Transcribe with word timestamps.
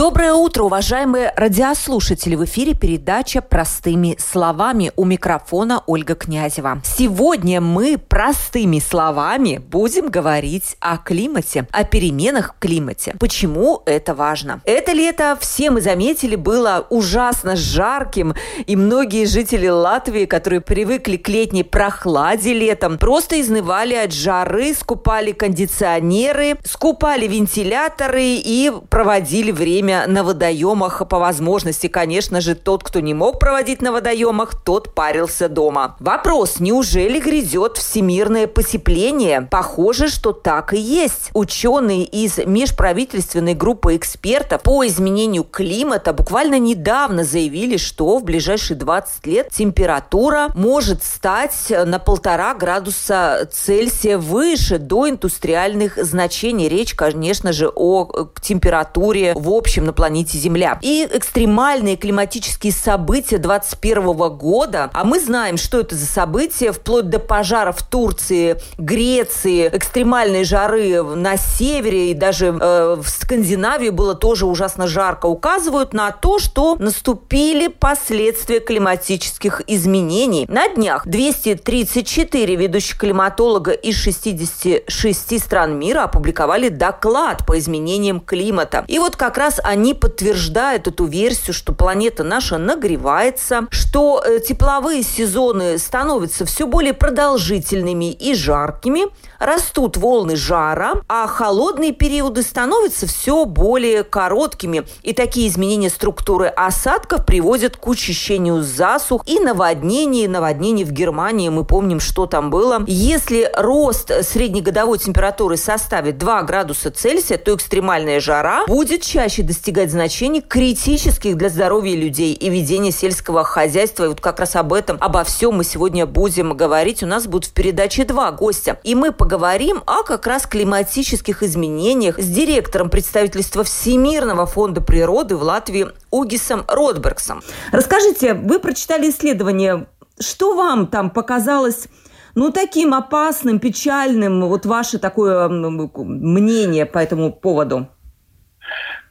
Доброе 0.00 0.32
утро, 0.32 0.62
уважаемые 0.62 1.30
радиослушатели! 1.36 2.34
В 2.34 2.46
эфире 2.46 2.72
передача 2.72 3.42
«Простыми 3.42 4.16
словами» 4.18 4.92
у 4.96 5.04
микрофона 5.04 5.82
Ольга 5.86 6.14
Князева. 6.14 6.80
Сегодня 6.82 7.60
мы 7.60 7.98
простыми 7.98 8.78
словами 8.78 9.58
будем 9.58 10.08
говорить 10.08 10.78
о 10.80 10.96
климате, 10.96 11.66
о 11.70 11.84
переменах 11.84 12.54
в 12.54 12.58
климате. 12.60 13.14
Почему 13.20 13.82
это 13.84 14.14
важно? 14.14 14.62
Это 14.64 14.92
лето, 14.92 15.36
все 15.38 15.70
мы 15.70 15.82
заметили, 15.82 16.34
было 16.34 16.86
ужасно 16.88 17.54
жарким, 17.54 18.34
и 18.66 18.76
многие 18.76 19.26
жители 19.26 19.68
Латвии, 19.68 20.24
которые 20.24 20.62
привыкли 20.62 21.18
к 21.18 21.28
летней 21.28 21.62
прохладе 21.62 22.54
летом, 22.54 22.96
просто 22.96 23.38
изнывали 23.38 23.96
от 23.96 24.14
жары, 24.14 24.72
скупали 24.72 25.32
кондиционеры, 25.32 26.56
скупали 26.64 27.26
вентиляторы 27.26 28.40
и 28.42 28.72
проводили 28.88 29.50
время 29.50 29.89
время 29.90 30.06
на 30.06 30.24
водоемах 30.24 31.02
по 31.08 31.18
возможности. 31.18 31.88
Конечно 31.88 32.40
же, 32.40 32.54
тот, 32.54 32.82
кто 32.82 33.00
не 33.00 33.14
мог 33.14 33.38
проводить 33.38 33.82
на 33.82 33.92
водоемах, 33.92 34.54
тот 34.54 34.94
парился 34.94 35.48
дома. 35.48 35.96
Вопрос, 36.00 36.60
неужели 36.60 37.18
грядет 37.18 37.76
всемирное 37.76 38.46
посепление? 38.46 39.48
Похоже, 39.50 40.08
что 40.08 40.32
так 40.32 40.72
и 40.72 40.78
есть. 40.78 41.30
Ученые 41.34 42.04
из 42.04 42.38
межправительственной 42.38 43.54
группы 43.54 43.96
экспертов 43.96 44.62
по 44.62 44.86
изменению 44.86 45.44
климата 45.44 46.12
буквально 46.12 46.58
недавно 46.58 47.24
заявили, 47.24 47.76
что 47.76 48.18
в 48.18 48.24
ближайшие 48.24 48.76
20 48.76 49.26
лет 49.26 49.48
температура 49.50 50.48
может 50.54 51.02
стать 51.02 51.72
на 51.86 51.98
полтора 51.98 52.54
градуса 52.54 53.48
Цельсия 53.52 54.18
выше 54.18 54.78
до 54.78 55.08
индустриальных 55.08 55.96
значений. 55.96 56.68
Речь, 56.68 56.94
конечно 56.94 57.52
же, 57.52 57.70
о 57.74 58.08
температуре 58.40 59.34
в 59.34 59.50
общем 59.50 59.79
общем 59.80 59.86
на 59.86 59.92
планете 59.92 60.38
Земля. 60.38 60.78
И 60.82 61.08
экстремальные 61.10 61.96
климатические 61.96 62.72
события 62.72 63.38
2021 63.38 64.28
года, 64.36 64.90
а 64.92 65.04
мы 65.04 65.20
знаем, 65.20 65.56
что 65.56 65.80
это 65.80 65.94
за 65.94 66.06
события, 66.06 66.72
вплоть 66.72 67.08
до 67.08 67.18
пожаров 67.18 67.78
в 67.78 67.86
Турции, 67.86 68.58
Греции, 68.78 69.68
экстремальные 69.72 70.44
жары 70.44 71.02
на 71.02 71.36
севере 71.36 72.10
и 72.10 72.14
даже 72.14 72.46
э, 72.46 72.96
в 73.00 73.08
Скандинавии 73.08 73.90
было 73.90 74.14
тоже 74.14 74.46
ужасно 74.46 74.86
жарко, 74.86 75.26
указывают 75.26 75.92
на 75.92 76.10
то, 76.12 76.38
что 76.38 76.76
наступили 76.76 77.68
последствия 77.68 78.60
климатических 78.60 79.62
изменений. 79.66 80.46
На 80.48 80.68
днях 80.68 81.06
234 81.06 82.56
ведущих 82.56 82.98
климатолога 82.98 83.72
из 83.72 83.96
66 83.96 85.40
стран 85.42 85.78
мира 85.78 86.04
опубликовали 86.04 86.68
доклад 86.68 87.46
по 87.46 87.58
изменениям 87.58 88.20
климата. 88.20 88.84
И 88.88 88.98
вот 88.98 89.16
как 89.16 89.38
раз 89.38 89.60
они 89.70 89.94
подтверждают 89.94 90.88
эту 90.88 91.04
версию, 91.04 91.54
что 91.54 91.72
планета 91.72 92.24
наша 92.24 92.58
нагревается, 92.58 93.68
что 93.70 94.20
э, 94.20 94.40
тепловые 94.40 95.04
сезоны 95.04 95.78
становятся 95.78 96.44
все 96.44 96.66
более 96.66 96.92
продолжительными 96.92 98.10
и 98.10 98.34
жаркими, 98.34 99.02
растут 99.38 99.96
волны 99.96 100.34
жара, 100.34 100.94
а 101.08 101.28
холодные 101.28 101.92
периоды 101.92 102.42
становятся 102.42 103.06
все 103.06 103.44
более 103.44 104.02
короткими. 104.02 104.82
И 105.04 105.12
такие 105.12 105.46
изменения 105.46 105.88
структуры 105.88 106.48
осадков 106.48 107.24
приводят 107.24 107.76
к 107.76 107.86
учащению 107.86 108.62
засух 108.62 109.22
и 109.26 109.38
наводнений. 109.38 110.26
Наводнений 110.26 110.82
в 110.82 110.90
Германии, 110.90 111.48
мы 111.48 111.64
помним, 111.64 112.00
что 112.00 112.26
там 112.26 112.50
было. 112.50 112.82
Если 112.88 113.48
рост 113.56 114.10
среднегодовой 114.24 114.98
температуры 114.98 115.56
составит 115.56 116.18
2 116.18 116.42
градуса 116.42 116.90
Цельсия, 116.90 117.38
то 117.38 117.54
экстремальная 117.54 118.18
жара 118.18 118.64
будет 118.66 119.02
чаще 119.02 119.44
достигать 119.44 119.59
значений 119.90 120.40
критических 120.40 121.36
для 121.36 121.48
здоровья 121.48 121.96
людей 121.96 122.32
и 122.32 122.50
ведения 122.50 122.90
сельского 122.90 123.44
хозяйства. 123.44 124.04
И 124.04 124.08
вот 124.08 124.20
как 124.20 124.40
раз 124.40 124.56
об 124.56 124.72
этом, 124.72 124.96
обо 125.00 125.24
всем 125.24 125.56
мы 125.56 125.64
сегодня 125.64 126.06
будем 126.06 126.56
говорить. 126.56 127.02
У 127.02 127.06
нас 127.06 127.26
будут 127.26 127.50
в 127.50 127.52
передаче 127.52 128.04
два 128.04 128.32
гостя. 128.32 128.78
И 128.84 128.94
мы 128.94 129.12
поговорим 129.12 129.82
о 129.86 130.02
как 130.02 130.26
раз 130.26 130.46
климатических 130.46 131.42
изменениях 131.42 132.18
с 132.18 132.26
директором 132.26 132.90
представительства 132.90 133.64
Всемирного 133.64 134.46
фонда 134.46 134.80
природы 134.80 135.36
в 135.36 135.42
Латвии 135.42 135.88
Угисом 136.10 136.64
Ротбергсом. 136.66 137.42
Расскажите, 137.72 138.34
вы 138.34 138.58
прочитали 138.58 139.10
исследование, 139.10 139.86
что 140.18 140.54
вам 140.54 140.86
там 140.86 141.10
показалось 141.10 141.86
ну, 142.34 142.52
таким 142.52 142.94
опасным, 142.94 143.58
печальным, 143.58 144.46
вот 144.46 144.66
ваше 144.66 144.98
такое 144.98 145.48
мнение 145.48 146.86
по 146.86 146.98
этому 146.98 147.32
поводу? 147.32 147.88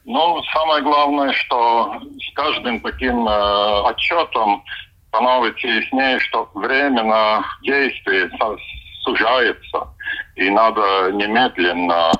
Ну, 0.09 0.42
самое 0.52 0.81
главное, 0.81 1.31
что 1.34 1.94
с 2.20 2.34
каждым 2.34 2.80
таким 2.80 3.28
э, 3.28 3.81
отчетом 3.81 4.64
становится 5.09 5.68
яснее, 5.68 6.18
что 6.18 6.50
время 6.56 7.03
на 7.03 7.46
действие 7.62 8.28
сужается, 9.03 9.88
и 10.36 10.50
надо 10.50 11.12
немедленно 11.12 12.12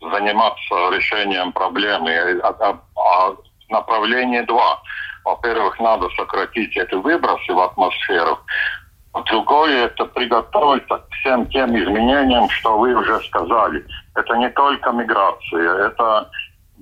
заниматься 0.00 0.90
решением 0.90 1.52
проблемы. 1.52 2.40
А, 2.42 2.56
а, 2.58 2.78
а 2.96 3.36
направление 3.68 4.42
два. 4.42 4.82
Во-первых, 5.24 5.78
надо 5.78 6.08
сократить 6.16 6.76
эти 6.76 6.94
выбросы 6.94 7.52
в 7.52 7.60
атмосферу. 7.60 8.40
Другое– 9.26 9.84
это 9.86 10.06
приготовиться 10.06 10.98
к 10.98 11.08
всем 11.20 11.46
тем 11.50 11.70
изменениям, 11.78 12.50
что 12.50 12.78
вы 12.78 12.94
уже 12.94 13.20
сказали. 13.20 13.86
Это 14.16 14.34
не 14.38 14.50
только 14.50 14.90
миграция, 14.90 15.86
это 15.86 16.28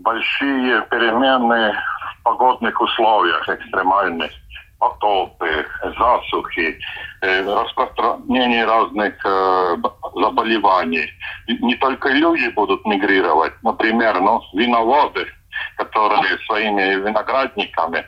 большие 0.02 0.82
перемены 0.90 1.74
в 2.18 2.22
погодных 2.22 2.80
условиях 2.80 3.48
экстремальных, 3.48 4.30
потопы, 4.78 5.66
засухи, 5.98 6.78
э, 7.22 7.42
распространение 7.44 8.64
разных 8.64 9.14
э, 9.24 9.76
заболеваний. 10.14 11.08
Не 11.48 11.76
только 11.76 12.08
люди 12.08 12.48
будут 12.48 12.84
мигрировать, 12.86 13.52
например, 13.62 14.20
но 14.20 14.42
виноводы, 14.54 15.26
которые 15.76 16.38
своими 16.46 16.94
виноградниками 16.96 18.04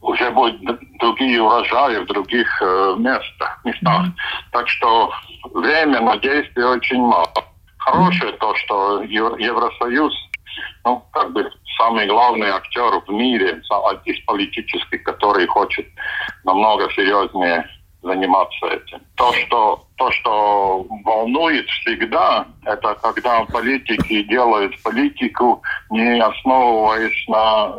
уже 0.00 0.30
будут 0.30 0.60
другие 0.98 1.40
урожаи 1.40 1.96
в 1.98 2.06
других 2.06 2.48
э, 2.60 2.94
местах, 2.98 3.60
местах. 3.64 4.06
Так 4.52 4.68
что 4.68 5.10
время 5.54 6.00
на 6.00 6.18
действие 6.18 6.66
очень 6.66 7.00
мало. 7.00 7.32
Хорошее 7.78 8.32
то, 8.32 8.54
что 8.56 9.02
Евросоюз, 9.02 10.12
ну, 10.84 11.02
как 11.12 11.32
бы 11.32 11.50
самый 11.78 12.06
главный 12.06 12.48
актер 12.50 13.00
в 13.06 13.10
мире 13.10 13.62
из 14.04 14.24
политических, 14.24 15.02
который 15.02 15.46
хочет 15.46 15.86
намного 16.44 16.90
серьезнее 16.92 17.66
заниматься 18.02 18.66
этим. 18.66 19.00
То, 19.16 19.32
что, 19.32 19.86
то, 19.96 20.10
что 20.12 20.86
волнует 21.04 21.66
всегда, 21.68 22.46
это 22.64 22.94
когда 23.02 23.44
политики 23.44 24.22
делают 24.24 24.80
политику, 24.82 25.62
не 25.90 26.20
основываясь 26.20 27.28
на 27.28 27.76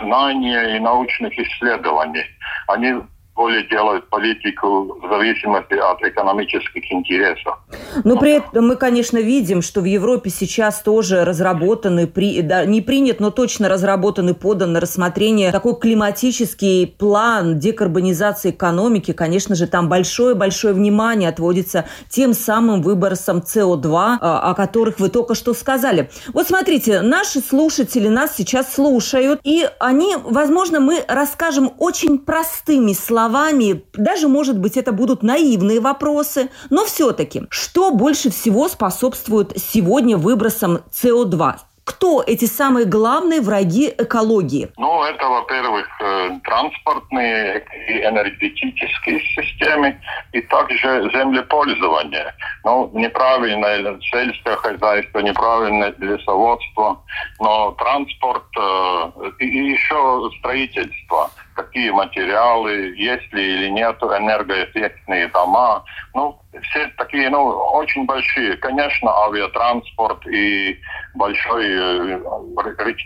знания 0.00 0.76
и 0.76 0.78
научных 0.78 1.36
исследований. 1.38 2.24
Они 2.68 2.94
более 3.38 3.62
делают 3.68 4.08
политику 4.08 4.98
в 5.00 5.08
зависимости 5.08 5.74
от 5.74 6.02
экономических 6.02 6.82
интересов. 6.92 7.56
Но 8.02 8.16
при 8.16 8.32
этом 8.32 8.66
мы, 8.66 8.74
конечно, 8.74 9.18
видим, 9.18 9.62
что 9.62 9.80
в 9.80 9.84
Европе 9.84 10.28
сейчас 10.28 10.82
тоже 10.82 11.24
разработаны, 11.24 12.08
при, 12.08 12.42
да, 12.42 12.64
не 12.64 12.80
принят, 12.80 13.20
но 13.20 13.30
точно 13.30 13.68
разработан 13.68 14.28
и 14.28 14.32
подан 14.34 14.72
на 14.72 14.80
рассмотрение 14.80 15.52
такой 15.52 15.78
климатический 15.78 16.88
план 16.88 17.60
декарбонизации 17.60 18.50
экономики. 18.50 19.12
Конечно 19.12 19.54
же, 19.54 19.68
там 19.68 19.88
большое-большое 19.88 20.74
внимание 20.74 21.28
отводится 21.28 21.84
тем 22.10 22.34
самым 22.34 22.82
выбросам 22.82 23.38
СО2, 23.38 24.18
а, 24.20 24.50
о 24.50 24.54
которых 24.54 24.98
вы 24.98 25.10
только 25.10 25.36
что 25.36 25.54
сказали. 25.54 26.10
Вот 26.34 26.48
смотрите, 26.48 27.02
наши 27.02 27.38
слушатели 27.38 28.08
нас 28.08 28.34
сейчас 28.36 28.74
слушают, 28.74 29.38
и 29.44 29.64
они, 29.78 30.16
возможно, 30.24 30.80
мы 30.80 31.04
расскажем 31.06 31.70
очень 31.78 32.18
простыми 32.18 32.94
словами, 32.94 33.27
словами, 33.28 33.82
даже, 33.92 34.28
может 34.28 34.58
быть, 34.58 34.76
это 34.76 34.92
будут 34.92 35.22
наивные 35.22 35.80
вопросы, 35.80 36.48
но 36.70 36.84
все-таки, 36.84 37.42
что 37.50 37.90
больше 37.90 38.30
всего 38.30 38.68
способствует 38.68 39.52
сегодня 39.56 40.16
выбросам 40.16 40.78
СО2? 40.90 41.56
Кто 41.84 42.22
эти 42.26 42.44
самые 42.44 42.84
главные 42.84 43.40
враги 43.40 43.88
экологии? 43.88 44.68
Ну, 44.76 45.02
это, 45.04 45.26
во-первых, 45.26 45.86
э, 46.00 46.30
транспортные 46.44 47.64
и 47.88 48.04
энергетические 48.04 49.20
системы, 49.20 49.98
и 50.32 50.42
также 50.42 51.10
землепользование. 51.14 52.34
Ну, 52.64 52.90
неправильное 52.92 53.98
сельское 54.02 54.56
хозяйство, 54.56 55.20
неправильное 55.20 55.94
лесоводство, 55.98 57.02
но 57.40 57.72
транспорт 57.72 58.44
э, 58.58 59.10
и 59.38 59.46
еще 59.46 60.30
строительство 60.40 61.30
какие 61.58 61.90
материалы, 61.90 62.94
есть 62.96 63.32
ли 63.32 63.42
или 63.42 63.68
нет 63.70 64.00
энергоэффектные 64.02 65.26
дома. 65.28 65.82
Ну, 66.14 66.38
все 66.62 66.86
такие, 66.96 67.28
ну, 67.30 67.48
очень 67.80 68.06
большие. 68.06 68.56
Конечно, 68.56 69.10
авиатранспорт 69.24 70.24
и 70.28 70.78
большой, 71.14 71.66
э, 71.66 72.20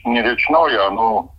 не 0.04 0.22
речной, 0.22 0.76
а, 0.76 0.90
ну, 0.90 1.30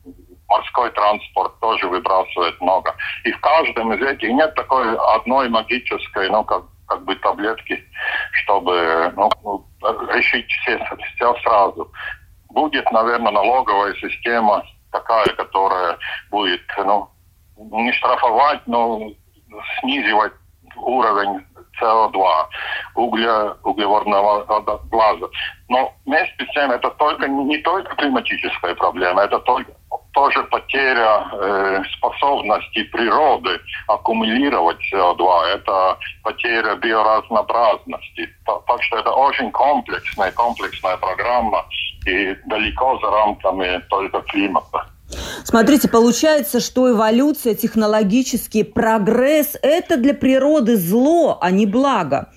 морской 0.49 0.89
транспорт 0.91 1.59
тоже 1.59 1.87
выбрасывает 1.87 2.59
много. 2.61 2.95
И 3.25 3.31
в 3.31 3.39
каждом 3.41 3.93
из 3.93 4.01
этих 4.01 4.29
нет 4.29 4.55
такой 4.55 4.97
одной 5.15 5.49
магической, 5.49 6.29
ну, 6.29 6.43
как, 6.43 6.63
как 6.87 7.05
бы 7.05 7.15
таблетки, 7.15 7.83
чтобы 8.31 9.13
ну, 9.15 9.65
решить 10.13 10.49
все, 10.49 10.79
все 11.15 11.35
сразу. 11.43 11.91
Будет, 12.49 12.91
наверное, 12.91 13.31
налоговая 13.31 13.93
система 13.95 14.63
такая, 14.93 15.27
которая 15.35 15.92
не 17.83 17.91
штрафовать, 17.93 18.61
но 18.67 19.11
снизивать 19.79 20.33
уровень 20.77 21.45
СО2, 21.81 22.45
угля, 22.95 23.55
углеводного 23.63 24.45
газа. 24.91 25.29
Но 25.69 25.93
вместе 26.05 26.45
с 26.45 26.53
тем 26.53 26.71
это 26.71 26.89
только, 26.91 27.27
не 27.27 27.57
только 27.59 27.95
климатическая 27.95 28.75
проблема, 28.75 29.23
это 29.23 29.39
только 29.39 29.71
тоже 30.13 30.43
потеря 30.43 31.25
э, 31.33 31.83
способности 31.97 32.83
природы 32.83 33.59
аккумулировать 33.87 34.77
СО2, 34.93 35.45
это 35.55 35.97
потеря 36.23 36.75
биоразнообразности. 36.75 38.29
Так 38.45 38.83
что 38.83 38.97
это 38.97 39.11
очень 39.11 39.51
комплексная, 39.51 40.31
комплексная 40.31 40.97
программа 40.97 41.65
и 42.05 42.35
далеко 42.45 42.99
за 42.99 43.09
рамками 43.09 43.81
только 43.89 44.21
климата. 44.21 44.92
Смотрите, 45.43 45.89
получается, 45.89 46.59
что 46.59 46.89
эволюция, 46.91 47.53
технологический 47.55 48.63
прогресс– 48.63 49.57
это 49.61 49.97
для 49.97 50.13
природы 50.13 50.77
зло, 50.77 51.37
а 51.41 51.51
не 51.51 51.65
благо. 51.65 52.29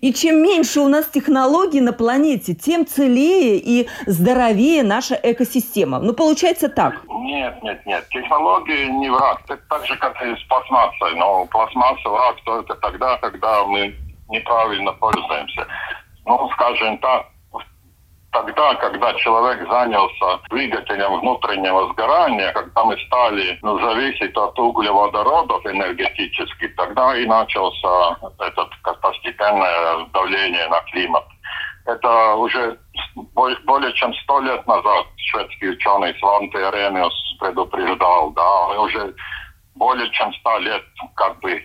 И 0.00 0.12
чем 0.14 0.42
меньше 0.42 0.80
у 0.80 0.88
нас 0.88 1.06
технологий 1.06 1.80
на 1.80 1.92
планете, 1.92 2.54
тем 2.54 2.86
целее 2.86 3.58
и 3.58 3.86
здоровее 4.06 4.82
наша 4.82 5.14
экосистема. 5.14 5.98
Ну, 5.98 6.14
получается 6.14 6.68
так. 6.68 7.02
Нет, 7.08 7.62
нет, 7.62 7.84
нет. 7.84 8.06
Технологии 8.08 8.86
не 8.86 9.10
враг. 9.10 9.42
Это 9.44 9.60
так 9.68 9.86
же, 9.86 9.96
как 9.96 10.20
и 10.22 10.34
с 10.34 10.42
пластмассой. 10.48 11.14
Но 11.16 11.46
пластмасса 11.46 12.08
враг 12.08 12.36
только 12.44 12.74
тогда, 12.76 13.18
когда 13.18 13.64
мы 13.64 13.94
неправильно 14.28 14.92
пользуемся. 14.92 15.66
Ну, 16.24 16.48
скажем 16.54 16.98
так, 16.98 17.26
тогда, 18.34 18.74
когда 18.74 19.14
человек 19.14 19.66
занялся 19.70 20.40
двигателем 20.50 21.20
внутреннего 21.20 21.88
сгорания, 21.92 22.52
когда 22.52 22.84
мы 22.84 22.98
стали 23.06 23.58
ну, 23.62 23.78
зависеть 23.78 24.36
от 24.36 24.58
углеводородов 24.58 25.64
энергетически, 25.64 26.68
тогда 26.76 27.16
и 27.16 27.26
начался 27.26 28.16
этот 28.40 28.68
постепенное 29.00 30.06
давление 30.12 30.68
на 30.68 30.80
климат. 30.90 31.24
Это 31.86 32.34
уже 32.34 32.78
более 33.34 33.92
чем 33.94 34.12
сто 34.22 34.40
лет 34.40 34.66
назад 34.66 35.06
шведский 35.16 35.70
ученый 35.70 36.14
Сванте 36.18 36.58
Арениус 36.66 37.14
предупреждал, 37.38 38.30
да, 38.30 38.80
уже 38.80 39.14
более 39.74 40.10
чем 40.12 40.32
ста 40.34 40.58
лет 40.58 40.82
как 41.16 41.38
бы 41.40 41.62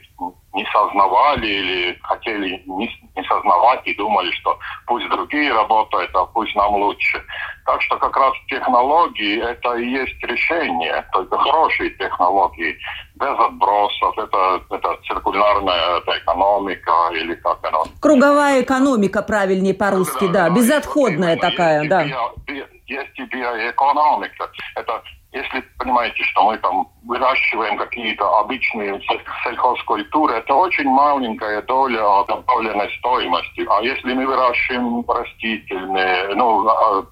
не 0.54 0.66
сознавали 0.74 1.48
или 1.48 2.00
хотели 2.02 2.64
не, 2.66 2.90
не 3.16 3.24
сознавать 3.24 3.86
и 3.86 3.94
думали, 3.96 4.32
что 4.32 4.58
пусть 4.88 5.08
другие 5.10 5.54
работают, 5.54 6.10
а 6.16 6.26
пусть 6.26 6.56
нам 6.56 6.74
лучше. 6.76 7.24
Так 7.66 7.82
что 7.84 7.98
как 7.98 8.18
раз 8.18 8.34
технологии 8.48 9.40
это 9.40 9.76
и 9.76 9.90
есть 9.90 10.22
решение, 10.24 11.06
только 11.14 11.38
хорошие 11.38 11.92
технологии, 11.92 12.76
без 13.16 13.40
отбросов, 13.40 14.18
это, 14.18 14.62
это 14.72 14.98
циркулярная 15.08 15.98
это 16.00 16.18
экономика 16.18 17.10
или 17.14 17.36
как 17.36 17.60
оно. 17.64 17.84
Круговая 18.02 18.64
экономика, 18.64 19.22
правильнее 19.22 19.76
по-русски, 19.76 20.28
да, 20.28 20.50
да, 20.50 20.56
безотходная 20.56 21.38
такая, 21.38 21.82
есть 21.82 21.90
да. 21.90 22.04
Био, 22.06 22.32
био, 22.48 22.66
есть 22.88 23.20
и 23.20 23.24
биоэкономика. 23.24 24.50
Это 24.76 25.04
если 25.32 25.62
понимаете, 25.78 26.24
что 26.24 26.44
мы 26.44 26.58
там 26.58 26.88
выращиваем 27.04 27.78
какие-то 27.78 28.40
обычные 28.40 29.00
сельхозкультуры, 29.44 30.34
это 30.34 30.56
очень 30.56 30.90
маленькая 30.90 31.62
доля 31.64 32.26
добавленной 32.28 32.90
стоимости. 32.98 33.66
А 33.70 33.82
если 33.82 34.14
мы 34.14 34.26
выращиваем 34.26 35.06
растительные, 35.08 36.36
ну, 36.36 36.68
а, 36.68 37.06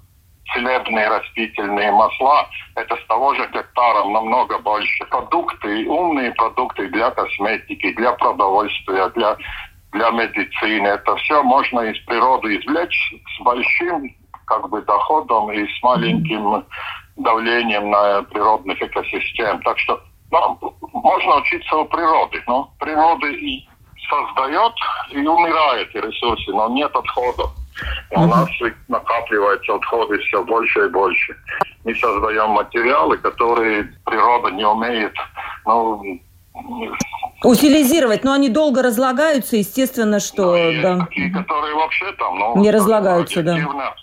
целебные 0.53 1.07
растительные 1.09 1.91
масла, 1.91 2.47
это 2.75 2.95
с 2.95 3.05
того 3.07 3.35
же 3.35 3.47
гектара 3.53 4.03
намного 4.05 4.57
больше. 4.59 5.05
Продукты, 5.05 5.87
умные 5.87 6.33
продукты 6.33 6.87
для 6.89 7.11
косметики, 7.11 7.93
для 7.93 8.13
продовольствия, 8.13 9.09
для, 9.09 9.37
для 9.91 10.09
медицины, 10.09 10.87
это 10.87 11.15
все 11.17 11.43
можно 11.43 11.81
из 11.81 12.03
природы 12.05 12.57
извлечь 12.57 13.13
с 13.37 13.43
большим 13.43 14.09
как 14.47 14.69
бы 14.69 14.81
доходом 14.81 15.51
и 15.51 15.67
с 15.67 15.83
маленьким 15.83 16.63
давлением 17.17 17.89
на 17.89 18.23
природных 18.23 18.81
экосистем. 18.81 19.61
Так 19.63 19.77
что 19.79 20.01
ну, 20.31 20.57
можно 20.93 21.37
учиться 21.37 21.75
у 21.75 21.85
природы. 21.85 22.41
Но 22.47 22.71
природа 22.79 23.27
и 23.27 23.65
создает 24.09 24.73
и 25.11 25.17
умирает 25.17 25.93
и 25.95 25.99
ресурсы, 25.99 26.51
но 26.51 26.69
нет 26.69 26.95
отходов. 26.95 27.51
У 28.11 28.25
нас 28.25 28.49
накапливаются 28.87 29.75
отходы 29.75 30.17
все 30.19 30.43
больше 30.43 30.85
и 30.85 30.89
больше. 30.89 31.35
Мы 31.83 31.93
создаем 31.95 32.51
материалы, 32.51 33.17
которые 33.17 33.83
природа 34.03 34.49
не 34.49 34.65
умеет 34.65 35.13
ну, 35.65 36.19
Утилизировать, 37.43 38.23
но 38.23 38.33
они 38.33 38.49
долго 38.49 38.81
разлагаются, 38.81 39.57
естественно, 39.57 40.19
что... 40.19 40.55
Ну, 40.55 40.81
да. 40.81 41.05
такие, 41.05 41.31
которые 41.31 41.75
вообще 41.75 42.11
там... 42.13 42.39
Ну, 42.39 42.57
не 42.57 42.71
разлагаются, 42.71 43.43
да 43.43 43.93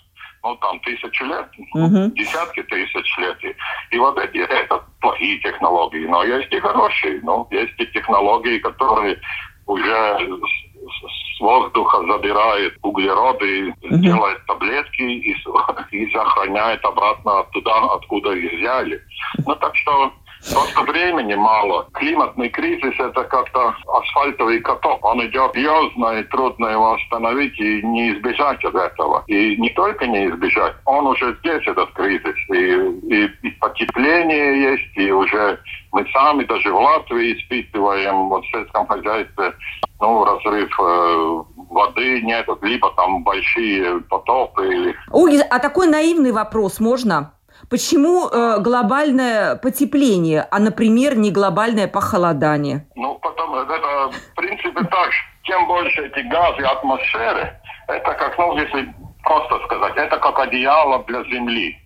ну, 0.45 0.55
там, 0.57 0.79
тысячу 0.81 1.25
лет, 1.25 1.49
угу. 1.73 2.11
десятки 2.15 2.61
тысяч 2.63 3.17
лет. 3.17 3.37
И, 3.43 3.55
и 3.95 3.97
вот 3.97 4.15
эти, 4.19 4.37
это 4.37 4.83
плохие 5.01 5.39
технологии. 5.39 6.05
Но 6.05 6.23
есть 6.23 6.53
и 6.53 6.59
хорошие. 6.59 7.19
Ну, 7.23 7.47
есть 7.49 7.73
и 7.79 7.85
технологии, 7.87 8.59
которые 8.59 9.19
уже 9.65 10.19
с, 10.19 11.37
с 11.37 11.39
воздуха 11.39 11.97
забирает 12.05 12.77
углероды, 12.83 13.73
угу. 13.81 13.97
делает 13.97 14.45
таблетки 14.45 15.01
и, 15.01 15.31
и 15.91 16.11
сохраняет 16.11 16.85
обратно 16.85 17.43
туда, 17.51 17.95
откуда 17.95 18.33
их 18.33 18.53
взяли. 18.53 19.01
Ну, 19.47 19.55
так 19.55 19.75
что 19.75 20.13
Просто 20.51 20.81
времени 20.91 21.35
мало. 21.35 21.87
Климатный 21.93 22.49
кризис– 22.49 22.93
это 22.99 23.23
как-то 23.23 23.75
асфальтовый 23.87 24.59
каток. 24.59 25.03
Он 25.03 25.25
идет 25.25 25.53
серьезно, 25.53 26.19
и 26.19 26.23
трудно 26.23 26.67
его 26.67 26.93
остановить, 26.93 27.59
и 27.59 27.81
не 27.81 28.13
избежать 28.13 28.63
от 28.63 28.75
этого. 28.75 29.23
И 29.27 29.57
не 29.57 29.69
только 29.71 30.05
не 30.07 30.27
избежать, 30.29 30.75
он 30.85 31.07
уже 31.07 31.35
здесь, 31.39 31.67
этот 31.67 31.91
кризис. 31.93 32.35
И, 32.49 33.15
и, 33.15 33.25
и 33.41 33.51
потепление 33.59 34.71
есть, 34.71 34.97
и 34.97 35.11
уже 35.11 35.59
мы 35.91 36.05
сами 36.11 36.43
даже 36.43 36.71
в 36.71 36.79
Латвии 36.79 37.33
испытываем 37.33 38.29
вот 38.29 38.43
в 38.43 38.51
сельском 38.51 38.85
хозяйстве 38.87 39.53
ну, 40.01 40.25
разрыв 40.25 40.69
э, 40.79 41.43
воды 41.69 42.21
нет, 42.21 42.47
либо 42.61 42.91
там 42.95 43.23
большие 43.23 44.01
потопы. 44.01 44.67
Или... 44.67 44.95
Ой, 45.11 45.41
а 45.41 45.59
такой 45.59 45.87
наивный 45.87 46.31
вопрос 46.31 46.79
можно? 46.79 47.31
Почему 47.69 48.27
э, 48.27 48.59
глобальное 48.59 49.55
потепление, 49.55 50.47
а, 50.51 50.59
например, 50.59 51.17
не 51.17 51.31
глобальное 51.31 51.87
похолодание? 51.87 52.85
Ну, 52.95 53.15
потому 53.15 53.57
это, 53.57 54.11
в 54.11 54.35
принципе, 54.35 54.83
так. 54.83 55.09
Чем 55.43 55.67
больше 55.67 56.07
эти 56.07 56.27
газы 56.27 56.63
атмосферы, 56.63 57.59
это 57.87 58.13
как, 58.13 58.37
ну, 58.37 58.57
если 58.57 58.93
просто 59.23 59.59
сказать, 59.65 59.93
это 59.95 60.17
как 60.17 60.39
одеяло 60.39 61.03
для 61.05 61.23
Земли. 61.23 61.77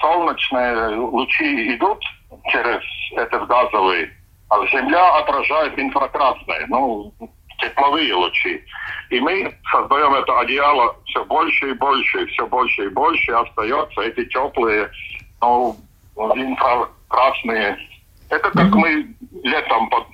Солнечные 0.00 0.96
лучи 0.96 1.76
идут 1.76 2.02
через 2.50 2.82
этот 3.16 3.46
газовый, 3.46 4.10
а 4.48 4.66
Земля 4.66 5.18
отражает 5.18 5.78
инфракрасные, 5.78 6.66
ну, 6.68 7.12
тепловые 7.62 8.14
лучи. 8.14 8.62
И 9.10 9.20
мы 9.20 9.54
создаем 9.70 10.14
это 10.14 10.40
одеяло 10.40 10.96
все 11.06 11.24
больше 11.24 11.70
и 11.70 11.74
больше, 11.74 12.26
все 12.26 12.46
больше 12.46 12.86
и 12.86 12.88
больше, 12.88 13.32
остается 13.32 14.00
эти 14.02 14.24
теплые, 14.26 14.90
ну, 15.40 15.76
инфракрасные. 16.16 17.78
Это 18.30 18.50
как 18.50 18.74
мы 18.74 19.06
летом 19.42 19.88
под 19.90 20.04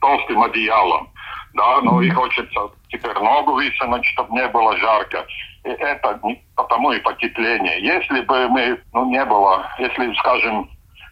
толстым 0.00 0.42
одеялом. 0.42 1.08
да, 1.54 1.80
ну 1.82 2.00
и 2.00 2.10
хочется 2.10 2.70
теперь 2.88 3.18
ногу 3.18 3.52
высунуть, 3.52 4.06
чтобы 4.06 4.34
не 4.34 4.46
было 4.48 4.76
жарко. 4.78 5.26
И 5.64 5.68
это 5.68 6.20
потому 6.56 6.92
и 6.92 7.00
потепление. 7.00 7.82
Если 7.82 8.20
бы 8.22 8.48
мы, 8.48 8.80
ну, 8.94 9.10
не 9.10 9.24
было, 9.24 9.66
если, 9.78 10.14
скажем, 10.14 10.70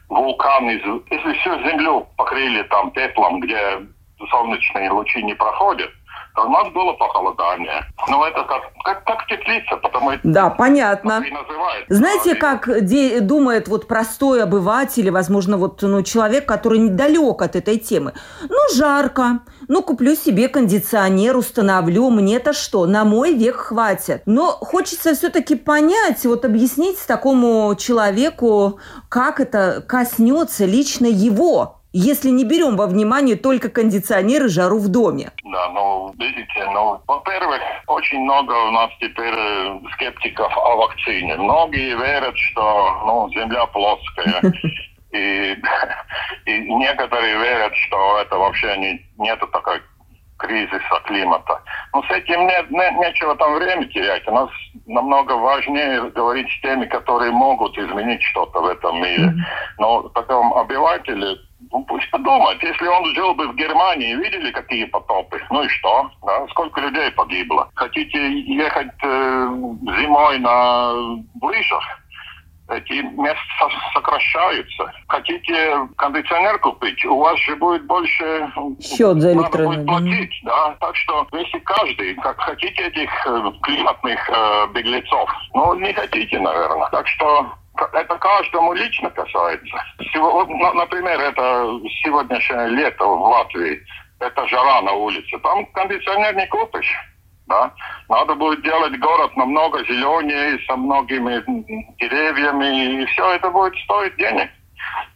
вулкан, 0.09 0.71
из, 0.71 0.83
если 1.11 1.33
всю 1.39 1.59
землю 1.69 2.07
покрыли 2.17 2.63
там 2.65 2.91
пеплом, 2.93 3.41
где 3.41 3.81
солнечные 4.31 4.91
лучи 4.91 5.23
не 5.23 5.35
проходят, 5.35 5.91
то 6.35 6.47
у 6.47 6.51
нас 6.51 6.69
было 6.73 6.93
похолодание. 6.93 7.85
Но 8.09 8.27
это 8.27 8.45
как, 8.45 8.63
как, 8.85 9.05
как 9.05 9.27
теплица, 9.27 9.77
потому 9.77 10.13
что... 10.13 10.21
Да, 10.23 10.51
понятно. 10.51 11.25
Знаете, 11.89 12.35
как 12.35 12.85
де- 12.85 13.21
думает 13.21 13.69
вот 13.69 13.89
простой 13.89 14.43
обыватель, 14.43 15.11
возможно, 15.11 15.57
вот 15.57 15.81
ну, 15.83 16.03
человек, 16.03 16.47
который 16.47 16.79
недалек 16.79 17.41
от 17.41 17.57
этой 17.57 17.79
темы. 17.79 18.13
Ну, 18.49 18.59
жарко, 18.75 19.41
ну, 19.69 19.83
куплю 19.83 20.15
себе 20.15 20.49
кондиционер, 20.49 21.37
установлю, 21.37 22.11
мне-то 22.11 22.53
что, 22.53 22.87
на 22.87 23.05
мой 23.05 23.35
век 23.35 23.57
хватит. 23.57 24.23
Но 24.27 24.53
хочется 24.53 25.15
все-таки 25.15 25.55
понять, 25.55 26.25
вот 26.27 26.45
объяснить 26.45 26.99
такому 27.07 27.75
человеку, 27.77 28.79
как 29.09 29.41
это 29.41 29.83
коснется 29.87 30.67
лично 30.67 31.07
его, 31.07 31.76
если 31.93 32.31
не 32.31 32.45
берем 32.45 32.77
во 32.77 32.87
внимание 32.87 33.37
только 33.37 33.69
кондиционер 33.69 34.45
и 34.45 34.49
жару 34.49 34.79
в 34.79 34.89
доме? 34.89 35.31
Да, 35.45 35.69
ну, 35.71 36.13
видите, 36.19 36.71
ну, 36.73 37.01
во-первых, 37.07 37.61
очень 37.87 38.21
много 38.21 38.53
у 38.53 38.71
нас 38.71 38.91
теперь 39.01 39.35
э, 39.35 39.81
скептиков 39.95 40.53
о 40.57 40.77
вакцине. 40.77 41.37
Многие 41.37 41.97
верят, 41.97 42.37
что, 42.37 43.03
ну, 43.07 43.31
Земля 43.31 43.67
плоская. 43.67 44.41
И, 45.13 45.57
и 46.47 46.75
некоторые 46.75 47.39
верят, 47.39 47.75
что 47.75 48.19
это 48.19 48.37
вообще 48.37 48.77
не, 48.77 49.01
нету 49.17 49.47
такой 49.47 49.81
кризиса 50.39 51.01
климата. 51.05 51.61
Но 51.95 52.03
с 52.03 52.11
этим 52.11 52.47
нет, 52.47 52.71
нет, 52.71 52.93
нечего 52.99 53.35
там 53.37 53.55
время 53.55 53.87
терять. 53.87 54.27
У 54.29 54.33
нас 54.33 54.51
намного 54.87 55.33
важнее 55.33 56.11
говорить 56.11 56.49
с 56.51 56.61
теми, 56.61 56.85
которые 56.87 57.31
могут 57.31 57.77
изменить 57.79 58.23
что-то 58.23 58.61
в 58.61 58.67
этом 58.67 59.01
мире. 59.01 59.33
Но 59.79 60.03
таком 60.11 60.53
обывателе 60.53 61.37
ну, 61.73 61.85
пусть 61.85 62.11
подумает. 62.11 62.63
Если 62.63 62.87
он 62.87 63.15
жил 63.15 63.35
бы 63.35 63.49
в 63.49 63.57
Германии, 63.57 64.15
видели, 64.15 64.51
какие 64.51 64.85
потопы? 64.85 65.41
Ну 65.51 65.63
и 65.63 65.69
что? 65.69 66.11
Да? 66.25 66.47
Сколько 66.49 66.81
людей 66.81 67.11
погибло? 67.13 67.71
Хотите 67.75 68.41
ехать 68.41 68.93
э, 69.03 69.49
зимой 70.01 70.39
на 70.39 70.93
лыжах? 71.41 71.83
эти 72.69 72.95
места 73.03 73.69
сокращаются. 73.95 74.93
Хотите 75.09 75.89
кондиционер 75.97 76.59
купить, 76.59 77.05
у 77.05 77.19
вас 77.19 77.39
же 77.41 77.57
будет 77.57 77.87
больше... 77.87 78.51
Счет 78.81 79.21
за 79.21 79.33
электроэнергию. 79.33 79.87
будет 79.87 79.87
платить, 79.87 80.41
да. 80.45 80.77
Так 80.81 80.97
что, 80.97 81.27
если 81.33 81.59
каждый, 81.61 82.15
как 82.17 82.41
хотите 82.41 82.87
этих 82.89 83.11
э, 83.27 83.53
климатных 83.63 84.31
э, 84.31 84.67
беглецов, 84.75 85.31
ну, 85.55 85.75
не 85.75 85.93
хотите, 85.93 86.41
наверное. 86.41 86.89
Так 86.91 87.07
что 87.07 87.53
это 87.93 88.19
каждому 88.19 88.73
лично 88.73 89.11
касается. 89.11 89.77
Например, 90.75 91.21
это 91.21 91.81
сегодняшнее 92.03 92.69
лето 92.69 93.05
в 93.05 93.23
Латвии. 93.23 93.81
Это 94.21 94.47
жара 94.49 94.83
на 94.83 94.93
улице. 94.93 95.39
Там 95.39 95.67
кондиционер 95.67 96.35
не 96.35 96.47
купишь. 96.47 96.95
Да? 97.47 97.71
Надо 98.09 98.35
будет 98.35 98.63
делать 98.63 98.99
город 98.99 99.37
намного 99.37 99.85
зеленее, 99.85 100.59
со 100.67 100.77
многими 100.77 101.43
деревьями, 101.99 103.03
и 103.03 103.07
все 103.07 103.35
это 103.35 103.51
будет 103.51 103.77
стоить 103.85 104.17
денег. 104.17 104.51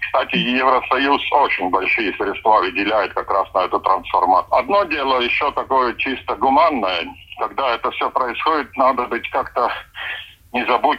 Кстати, 0.01 0.37
Евросоюз 0.37 1.23
очень 1.33 1.71
большие 1.71 2.13
средства 2.15 2.61
выделяет 2.61 3.13
как 3.15 3.31
раз 3.31 3.53
на 3.55 3.61
эту 3.61 3.81
трансформацию. 3.81 4.55
Одно 4.55 4.85
дело 4.85 5.21
еще 5.21 5.51
такое 5.53 5.95
чисто 5.95 6.35
гуманное. 6.37 7.07
Когда 7.39 7.75
это 7.75 7.91
все 7.93 8.11
происходит, 8.11 8.77
надо 8.77 9.07
быть 9.07 9.29
как-то 9.31 9.71
не 10.53 10.65
забудь 10.67 10.99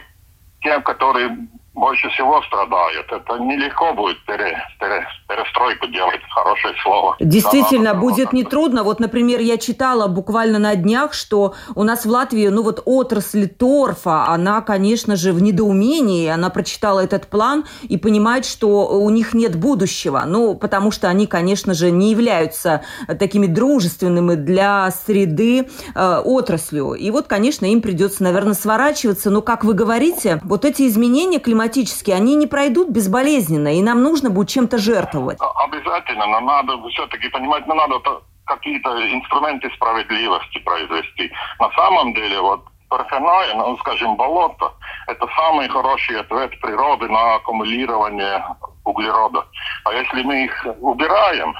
тем, 0.62 0.82
которые 0.82 1.48
больше 1.74 2.08
всего 2.10 2.42
страдают. 2.42 3.06
Это 3.10 3.38
нелегко 3.38 3.94
будет 3.94 4.22
пере, 4.26 4.58
пере, 4.78 5.06
перестройку 5.26 5.86
делать, 5.88 6.20
хорошее 6.30 6.74
слово. 6.82 7.16
Действительно, 7.18 7.94
да, 7.94 8.00
будет 8.00 8.32
нетрудно. 8.32 8.82
Вот, 8.82 9.00
например, 9.00 9.40
я 9.40 9.56
читала 9.56 10.06
буквально 10.06 10.58
на 10.58 10.76
днях, 10.76 11.14
что 11.14 11.54
у 11.74 11.82
нас 11.82 12.04
в 12.04 12.10
Латвии, 12.10 12.48
ну 12.48 12.62
вот 12.62 12.82
отрасль 12.84 13.48
торфа, 13.48 14.26
она, 14.26 14.60
конечно 14.60 15.16
же, 15.16 15.32
в 15.32 15.42
недоумении. 15.42 16.28
Она 16.28 16.50
прочитала 16.50 17.00
этот 17.00 17.26
план 17.28 17.64
и 17.82 17.96
понимает, 17.96 18.44
что 18.44 18.88
у 18.88 19.08
них 19.08 19.32
нет 19.32 19.56
будущего. 19.56 20.24
Ну, 20.26 20.54
потому 20.54 20.90
что 20.90 21.08
они, 21.08 21.26
конечно 21.26 21.72
же, 21.72 21.90
не 21.90 22.10
являются 22.10 22.82
такими 23.18 23.46
дружественными 23.46 24.34
для 24.34 24.90
среды 24.90 25.70
э, 25.94 26.18
отраслью. 26.18 26.92
И 26.92 27.10
вот, 27.10 27.28
конечно, 27.28 27.64
им 27.64 27.80
придется, 27.80 28.22
наверное, 28.22 28.54
сворачиваться. 28.54 29.30
Но, 29.30 29.40
как 29.40 29.64
вы 29.64 29.72
говорите, 29.72 30.40
вот 30.44 30.66
эти 30.66 30.86
изменения 30.86 31.38
климатические 31.38 31.61
климатические, 31.62 32.16
они 32.16 32.34
не 32.34 32.46
пройдут 32.46 32.90
безболезненно, 32.90 33.76
и 33.76 33.82
нам 33.82 34.02
нужно 34.02 34.30
будет 34.30 34.48
чем-то 34.48 34.78
жертвовать. 34.78 35.38
Обязательно, 35.64 36.26
но 36.26 36.40
надо 36.40 36.72
все-таки 36.90 37.28
понимать, 37.28 37.66
но 37.66 37.74
надо 37.74 38.00
какие-то 38.46 38.90
инструменты 39.12 39.70
справедливости 39.76 40.58
произвести. 40.58 41.30
На 41.60 41.70
самом 41.72 42.14
деле, 42.14 42.40
вот 42.40 42.64
парфяное, 42.88 43.54
ну, 43.54 43.76
скажем, 43.78 44.16
болото, 44.16 44.72
это 45.06 45.26
самый 45.36 45.68
хороший 45.68 46.20
ответ 46.20 46.60
природы 46.60 47.08
на 47.08 47.36
аккумулирование 47.36 48.44
углерода. 48.84 49.44
А 49.84 49.92
если 49.92 50.22
мы 50.22 50.44
их 50.44 50.66
убираем, 50.80 51.54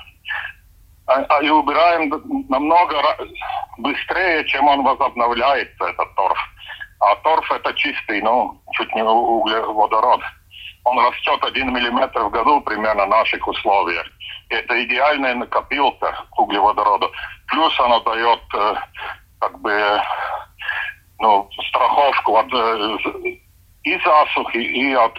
а, 1.06 1.14
а 1.28 1.42
и 1.42 1.48
убираем 1.48 2.10
намного 2.48 2.96
быстрее, 3.78 4.44
чем 4.46 4.66
он 4.68 4.82
возобновляется, 4.82 5.84
этот 5.84 6.14
торф. 6.16 6.38
А 7.02 7.16
торф 7.16 7.50
это 7.50 7.74
чистый, 7.74 8.22
ну, 8.22 8.60
чуть 8.72 8.94
не 8.94 9.02
углеводород. 9.02 10.20
Он 10.84 10.98
растет 10.98 11.42
один 11.42 11.72
миллиметр 11.72 12.22
в 12.22 12.30
году 12.30 12.60
примерно 12.60 13.06
в 13.06 13.08
наших 13.08 13.46
условиях. 13.46 14.06
Это 14.48 14.84
идеальная 14.84 15.34
накопилка 15.34 16.24
углеводорода. 16.36 17.10
Плюс 17.48 17.78
оно 17.80 18.00
дает 18.00 18.40
э, 18.54 18.74
как 19.40 19.60
бы 19.60 20.00
ну, 21.18 21.48
страховку 21.68 22.36
от 22.36 22.52
э, 22.52 22.98
и 23.82 23.98
засухи, 24.04 24.58
и 24.58 24.94
от 24.94 25.18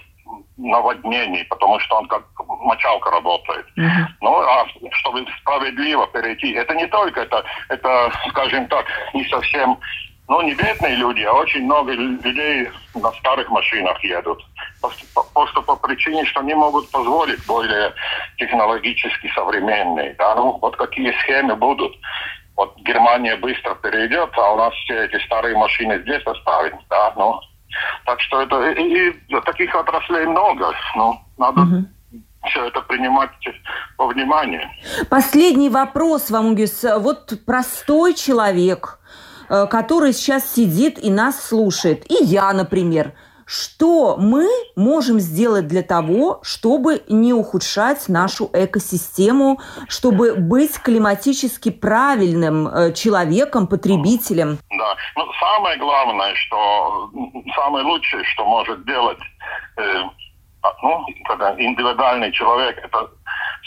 наводнений, 0.57 1.43
потому 1.45 1.79
что 1.79 1.97
он 1.97 2.07
как 2.07 2.23
мочалка 2.47 3.11
работает. 3.11 3.65
Mm-hmm. 3.77 4.05
Ну, 4.21 4.39
а 4.39 4.65
чтобы 4.91 5.25
справедливо 5.41 6.07
перейти, 6.07 6.53
это 6.53 6.75
не 6.75 6.87
только 6.87 7.21
это, 7.21 7.43
это, 7.69 8.11
скажем 8.29 8.67
так, 8.67 8.85
не 9.13 9.25
совсем 9.25 9.77
ну, 10.27 10.41
не 10.41 10.55
бедные 10.55 10.95
люди, 10.95 11.21
а 11.21 11.33
очень 11.33 11.63
много 11.65 11.91
людей 11.91 12.69
на 12.95 13.11
старых 13.13 13.49
машинах 13.49 14.01
едут. 14.03 14.41
Просто, 14.81 15.05
просто 15.33 15.61
по 15.61 15.75
причине, 15.75 16.25
что 16.25 16.41
не 16.41 16.55
могут 16.55 16.89
позволить 16.91 17.45
более 17.45 17.93
технологически 18.37 19.31
современные. 19.35 20.15
Да? 20.17 20.35
Ну, 20.35 20.57
вот 20.61 20.75
какие 20.77 21.11
схемы 21.21 21.55
будут. 21.55 21.93
Вот 22.55 22.75
Германия 22.77 23.35
быстро 23.35 23.75
перейдет, 23.75 24.29
а 24.37 24.53
у 24.53 24.57
нас 24.57 24.73
все 24.85 25.05
эти 25.05 25.21
старые 25.25 25.57
машины 25.57 25.99
здесь 26.03 26.23
оставим. 26.25 26.79
Да? 26.89 27.13
Ну, 27.17 27.39
так 28.05 28.21
что 28.21 28.41
это 28.41 28.71
и, 28.71 29.09
и 29.09 29.41
таких 29.45 29.75
отраслей 29.75 30.25
много. 30.25 30.73
Ну, 30.95 31.19
надо 31.37 31.85
все 32.45 32.67
это 32.67 32.81
принимать 32.81 33.31
во 33.97 34.07
внимание. 34.07 34.69
Последний 35.09 35.69
вопрос 35.69 36.29
вам, 36.29 36.51
Угис. 36.51 36.85
Вот 36.99 37.33
простой 37.45 38.13
человек, 38.13 38.99
который 39.69 40.13
сейчас 40.13 40.53
сидит 40.53 40.97
и 41.03 41.09
нас 41.09 41.45
слушает, 41.45 42.09
и 42.09 42.23
я, 42.23 42.51
например, 42.53 43.13
что 43.45 44.17
мы 44.17 44.47
можем 44.75 45.19
сделать 45.19 45.67
для 45.67 45.83
того, 45.83 46.39
чтобы 46.43 47.03
не 47.07 47.33
ухудшать 47.33 48.07
нашу 48.09 48.49
экосистему, 48.53 49.59
чтобы 49.87 50.35
быть 50.35 50.79
климатически 50.79 51.69
правильным 51.69 52.67
э, 52.67 52.93
человеком, 52.93 53.67
потребителем? 53.67 54.57
Да, 54.69 54.95
ну 55.15 55.25
самое 55.39 55.77
главное, 55.77 56.33
что 56.35 57.11
самое 57.55 57.85
лучшее, 57.85 58.23
что 58.23 58.45
может 58.45 58.85
делать 58.85 59.19
э, 59.77 60.03
ну, 60.81 61.05
индивидуальный 61.57 62.31
человек, 62.31 62.77
это 62.77 63.09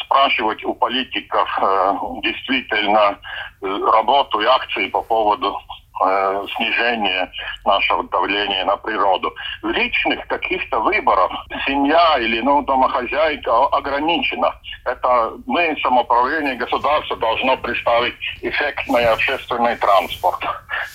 спрашивать 0.05 0.65
у 0.65 0.75
политиков 0.75 1.49
э, 1.61 1.95
действительно 2.23 3.19
э, 3.63 3.67
работу 3.93 4.41
и 4.41 4.47
акции 4.47 4.89
по 4.89 5.03
поводу 5.03 5.59
э, 6.05 6.45
снижения 6.57 7.31
нашего 7.65 8.05
давления 8.05 8.65
на 8.65 8.77
природу. 8.77 9.35
В 9.63 9.69
личных 9.69 10.27
каких-то 10.27 10.81
выборов 10.81 11.33
семья 11.67 12.19
или 12.19 12.41
ну, 12.41 12.63
домохозяйка 12.63 13.67
ограничена. 13.67 14.55
Это 14.85 15.33
мы, 15.47 15.77
самоуправление 15.83 16.57
государства, 16.57 17.17
должно 17.17 17.57
представить 17.57 18.15
эффектный 18.43 19.07
общественный 19.07 19.77
транспорт, 19.77 20.45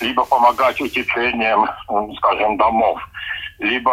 либо 0.00 0.24
помогать 0.24 0.80
утеплением, 0.80 1.68
скажем, 2.16 2.56
домов 2.56 3.00
либо 3.62 3.90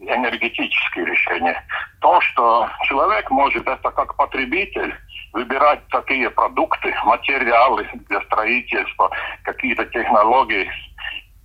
энергетические 0.00 1.06
решения. 1.06 1.62
То, 2.00 2.20
что 2.20 2.68
человек 2.84 3.30
может 3.30 3.66
это 3.66 3.90
как 3.90 4.14
потребитель 4.16 4.94
выбирать 5.32 5.80
такие 5.88 6.30
продукты, 6.30 6.94
материалы 7.04 7.88
для 8.08 8.20
строительства, 8.22 9.10
какие-то 9.42 9.84
технологии, 9.86 10.70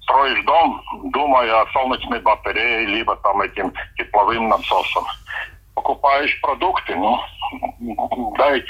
строишь 0.03 0.43
дом, 0.45 0.81
думая 1.11 1.61
о 1.61 1.67
солнечной 1.71 2.19
батарее, 2.19 2.85
либо 2.85 3.15
там 3.17 3.41
этим 3.41 3.73
тепловым 3.97 4.49
насосом. 4.49 5.05
Покупаешь 5.75 6.39
продукты, 6.41 6.95
ну, 6.95 7.19
дай 8.37 8.63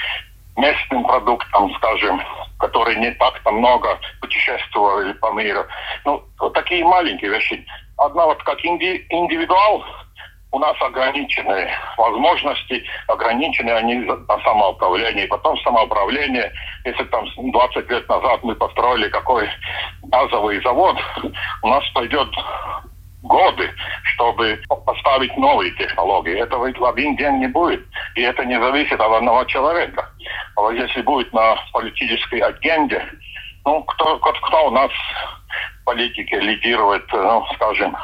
местным 0.58 1.03
продуктам, 1.03 1.74
скажем, 1.75 2.22
которые 2.60 2.98
не 2.98 3.12
так-то 3.12 3.51
много 3.51 4.00
путешествовали 4.20 5.13
по 5.13 5.31
миру. 5.34 5.65
Ну, 6.05 6.24
вот 6.39 6.53
такие 6.53 6.84
маленькие 6.86 7.31
вещи. 7.31 7.65
Одна 8.01 8.25
вот 8.25 8.41
как 8.41 8.65
инди 8.65 9.05
индивидуал, 9.12 9.86
у 10.51 10.58
нас 10.58 10.75
ограниченные 10.81 11.70
возможности, 11.98 12.84
ограничены 13.08 13.70
они 13.70 13.96
на 14.00 14.39
самоуправлении. 14.43 15.27
Потом 15.27 15.55
самоуправление, 15.60 16.51
если 16.84 17.03
там 17.05 17.27
20 17.38 17.89
лет 17.91 18.10
назад 18.10 18.43
мы 18.43 18.55
построили 18.55 19.08
какой 19.10 19.48
газовый 20.01 20.60
завод, 20.63 20.98
у 21.62 21.67
нас 21.67 21.84
пойдет 21.93 22.27
годы, 23.22 23.70
чтобы 24.15 24.60
поставить 24.84 25.38
новые 25.38 25.72
технологии. 25.74 26.41
Этого 26.41 26.74
в 26.74 26.86
один 26.86 27.15
день 27.17 27.38
не 27.38 27.48
будет. 27.48 27.86
И 28.15 28.22
это 28.22 28.43
не 28.46 28.60
зависит 28.60 29.00
от 29.00 29.12
одного 29.12 29.43
человека. 29.46 30.10
А 30.55 30.62
вот 30.62 30.72
если 30.72 31.03
будет 31.03 31.31
на 31.34 31.55
политической 31.72 32.39
агенде, 32.39 33.05
ну, 33.63 33.84
кто, 33.84 34.17
кто, 34.17 34.34
кто 34.34 34.67
у 34.67 34.72
нас 34.72 34.91
в 35.81 35.86
политике 35.86 36.39
лидирует, 36.39 37.05
ну, 37.12 37.46
скажем, 37.55 37.96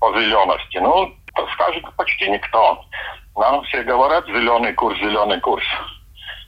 по 0.00 0.12
зелености? 0.12 0.78
Ну, 0.78 1.14
скажет 1.54 1.84
почти 1.96 2.28
никто. 2.30 2.84
Нам 3.36 3.62
все 3.64 3.82
говорят 3.82 4.26
зеленый 4.26 4.72
курс, 4.74 4.98
зеленый 4.98 5.40
курс. 5.40 5.64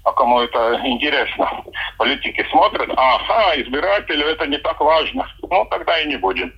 А 0.04 0.12
кому 0.12 0.40
это 0.40 0.80
интересно? 0.84 1.48
Политики 1.96 2.44
смотрят, 2.50 2.90
ага, 2.96 3.60
избирателю 3.60 4.26
это 4.26 4.46
не 4.46 4.58
так 4.58 4.80
важно. 4.80 5.26
Ну, 5.48 5.64
тогда 5.70 6.00
и 6.00 6.08
не 6.08 6.16
будем. 6.16 6.52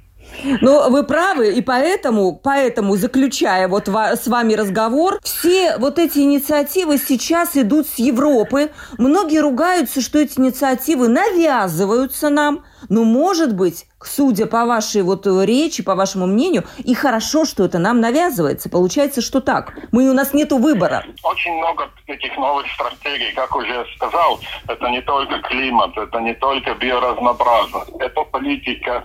Ну, 0.61 0.90
вы 0.90 1.04
правы, 1.04 1.52
и 1.52 1.62
поэтому, 1.62 2.38
поэтому, 2.43 2.97
заключая 2.97 3.69
вот 3.69 3.88
с 3.88 4.26
вами 4.26 4.54
разговор, 4.54 5.19
все 5.23 5.76
вот 5.78 5.99
эти 5.99 6.19
инициативы 6.19 6.99
сейчас 6.99 7.57
идут 7.57 7.88
с 7.88 7.99
Европы. 7.99 8.71
Многие 8.99 9.40
ругаются, 9.40 10.00
что 10.00 10.19
эти 10.19 10.38
инициативы 10.38 11.09
навязываются 11.09 12.28
нам, 12.28 12.64
но, 12.88 13.04
может 13.04 13.54
быть, 13.54 13.87
судя 14.07 14.47
по 14.47 14.65
вашей 14.65 15.03
вот 15.03 15.27
речи, 15.27 15.83
по 15.83 15.95
вашему 15.95 16.27
мнению, 16.27 16.65
и 16.79 16.95
хорошо, 16.95 17.45
что 17.45 17.65
это 17.65 17.79
нам 17.79 18.01
навязывается. 18.01 18.69
Получается, 18.69 19.21
что 19.21 19.41
так. 19.41 19.73
Мы, 19.93 20.09
у 20.09 20.15
нас 20.15 20.35
нет 20.35 20.53
выбора. 20.53 21.05
Очень 21.23 21.55
много 21.55 21.89
этих 22.07 22.37
новых 22.37 22.67
стратегий, 22.73 23.33
как 23.33 23.55
уже 23.57 23.87
сказал, 23.97 24.39
это 24.69 24.89
не 24.89 25.01
только 25.03 25.41
климат, 25.41 25.97
это 25.97 26.21
не 26.21 26.35
только 26.35 26.75
биоразнообразность, 26.75 27.93
это 27.99 28.23
политика 28.25 29.03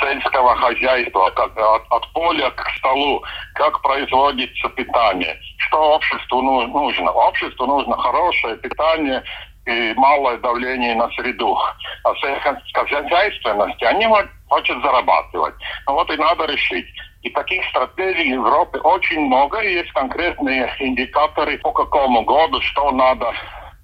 сельского 0.00 0.54
хозяйства, 0.56 1.30
как 1.34 1.56
от, 1.56 1.82
от 1.90 2.12
поля 2.12 2.50
к 2.50 2.68
столу, 2.78 3.22
как 3.54 3.80
производится 3.82 4.68
питание, 4.70 5.38
что 5.56 5.94
обществу 5.94 6.42
нужно. 6.42 7.10
Обществу 7.10 7.66
нужно 7.66 7.96
хорошее 7.96 8.56
питание, 8.56 9.22
и 9.68 9.94
малое 9.94 10.38
давление 10.38 10.94
на 10.94 11.10
среду. 11.10 11.56
А 12.04 12.14
сельскохозяйственности 12.16 13.84
они 13.84 14.06
хотят 14.48 14.82
зарабатывать. 14.82 15.54
Ну 15.86 15.94
вот 15.94 16.10
и 16.10 16.16
надо 16.16 16.46
решить. 16.46 16.86
И 17.22 17.30
таких 17.30 17.64
стратегий 17.70 18.32
в 18.32 18.44
Европе 18.44 18.78
очень 18.78 19.20
много, 19.20 19.58
и 19.60 19.74
есть 19.74 19.92
конкретные 19.92 20.72
индикаторы 20.78 21.58
по 21.58 21.72
какому 21.72 22.22
году, 22.24 22.60
что 22.60 22.90
надо 22.92 23.34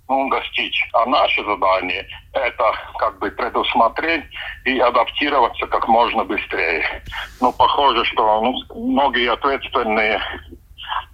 ну, 0.08 0.28
достичь. 0.30 0.88
А 0.92 1.06
наше 1.06 1.44
задание– 1.44 2.06
это 2.32 2.72
как 2.98 3.18
бы 3.18 3.30
предусмотреть 3.30 4.24
и 4.64 4.78
адаптироваться 4.78 5.66
как 5.66 5.88
можно 5.88 6.24
быстрее. 6.24 7.02
Ну, 7.40 7.52
похоже, 7.52 8.04
что 8.04 8.40
ну, 8.42 8.54
многие 8.74 9.32
ответственные 9.32 10.20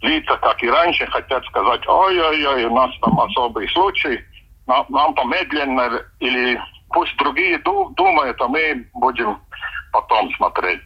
лица, 0.03 0.37
как 0.39 0.63
и 0.63 0.71
раньше, 0.71 1.07
хотят 1.07 1.45
сказать, 1.47 1.87
ой-ой-ой, 1.87 2.65
у 2.65 2.75
нас 2.75 2.91
там 3.01 3.19
особый 3.21 3.69
случай, 3.69 4.21
нам, 4.89 5.15
помедленно 5.15 6.03
или 6.21 6.61
пусть 6.91 7.17
другие 7.17 7.59
думают, 7.59 8.41
а 8.41 8.49
мы 8.49 8.87
будем 8.95 9.39
потом 9.93 10.33
смотреть. 10.37 10.81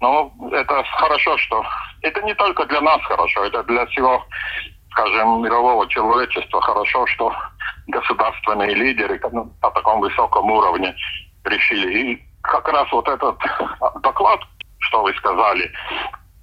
Но 0.00 0.32
это 0.52 0.84
хорошо, 0.84 1.36
что 1.38 1.64
это 2.02 2.22
не 2.22 2.34
только 2.34 2.64
для 2.66 2.80
нас 2.80 3.00
хорошо, 3.02 3.44
это 3.44 3.62
для 3.64 3.86
всего, 3.86 4.24
скажем, 4.92 5.42
мирового 5.42 5.88
человечества 5.88 6.60
хорошо, 6.60 7.06
что 7.06 7.32
государственные 7.88 8.74
лидеры 8.74 9.20
на 9.32 9.70
таком 9.70 10.00
высоком 10.00 10.50
уровне 10.50 10.94
решили. 11.44 11.98
И 11.98 12.22
как 12.42 12.68
раз 12.68 12.90
вот 12.92 13.08
этот 13.08 13.36
доклад, 14.02 14.40
что 14.78 15.02
вы 15.02 15.12
сказали, 15.14 15.72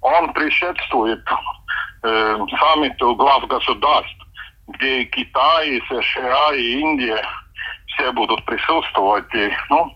он 0.02 0.32
предшествует 0.34 1.24
э, 2.02 2.38
саммиту 2.58 3.14
глав 3.16 3.46
государств 3.46 4.15
где 4.68 5.02
и 5.02 5.04
Китай, 5.06 5.76
и 5.76 5.82
США, 5.88 6.54
и 6.54 6.80
Индия 6.80 7.22
все 7.86 8.12
будут 8.12 8.44
присутствовать. 8.44 9.32
И, 9.34 9.50
ну, 9.70 9.92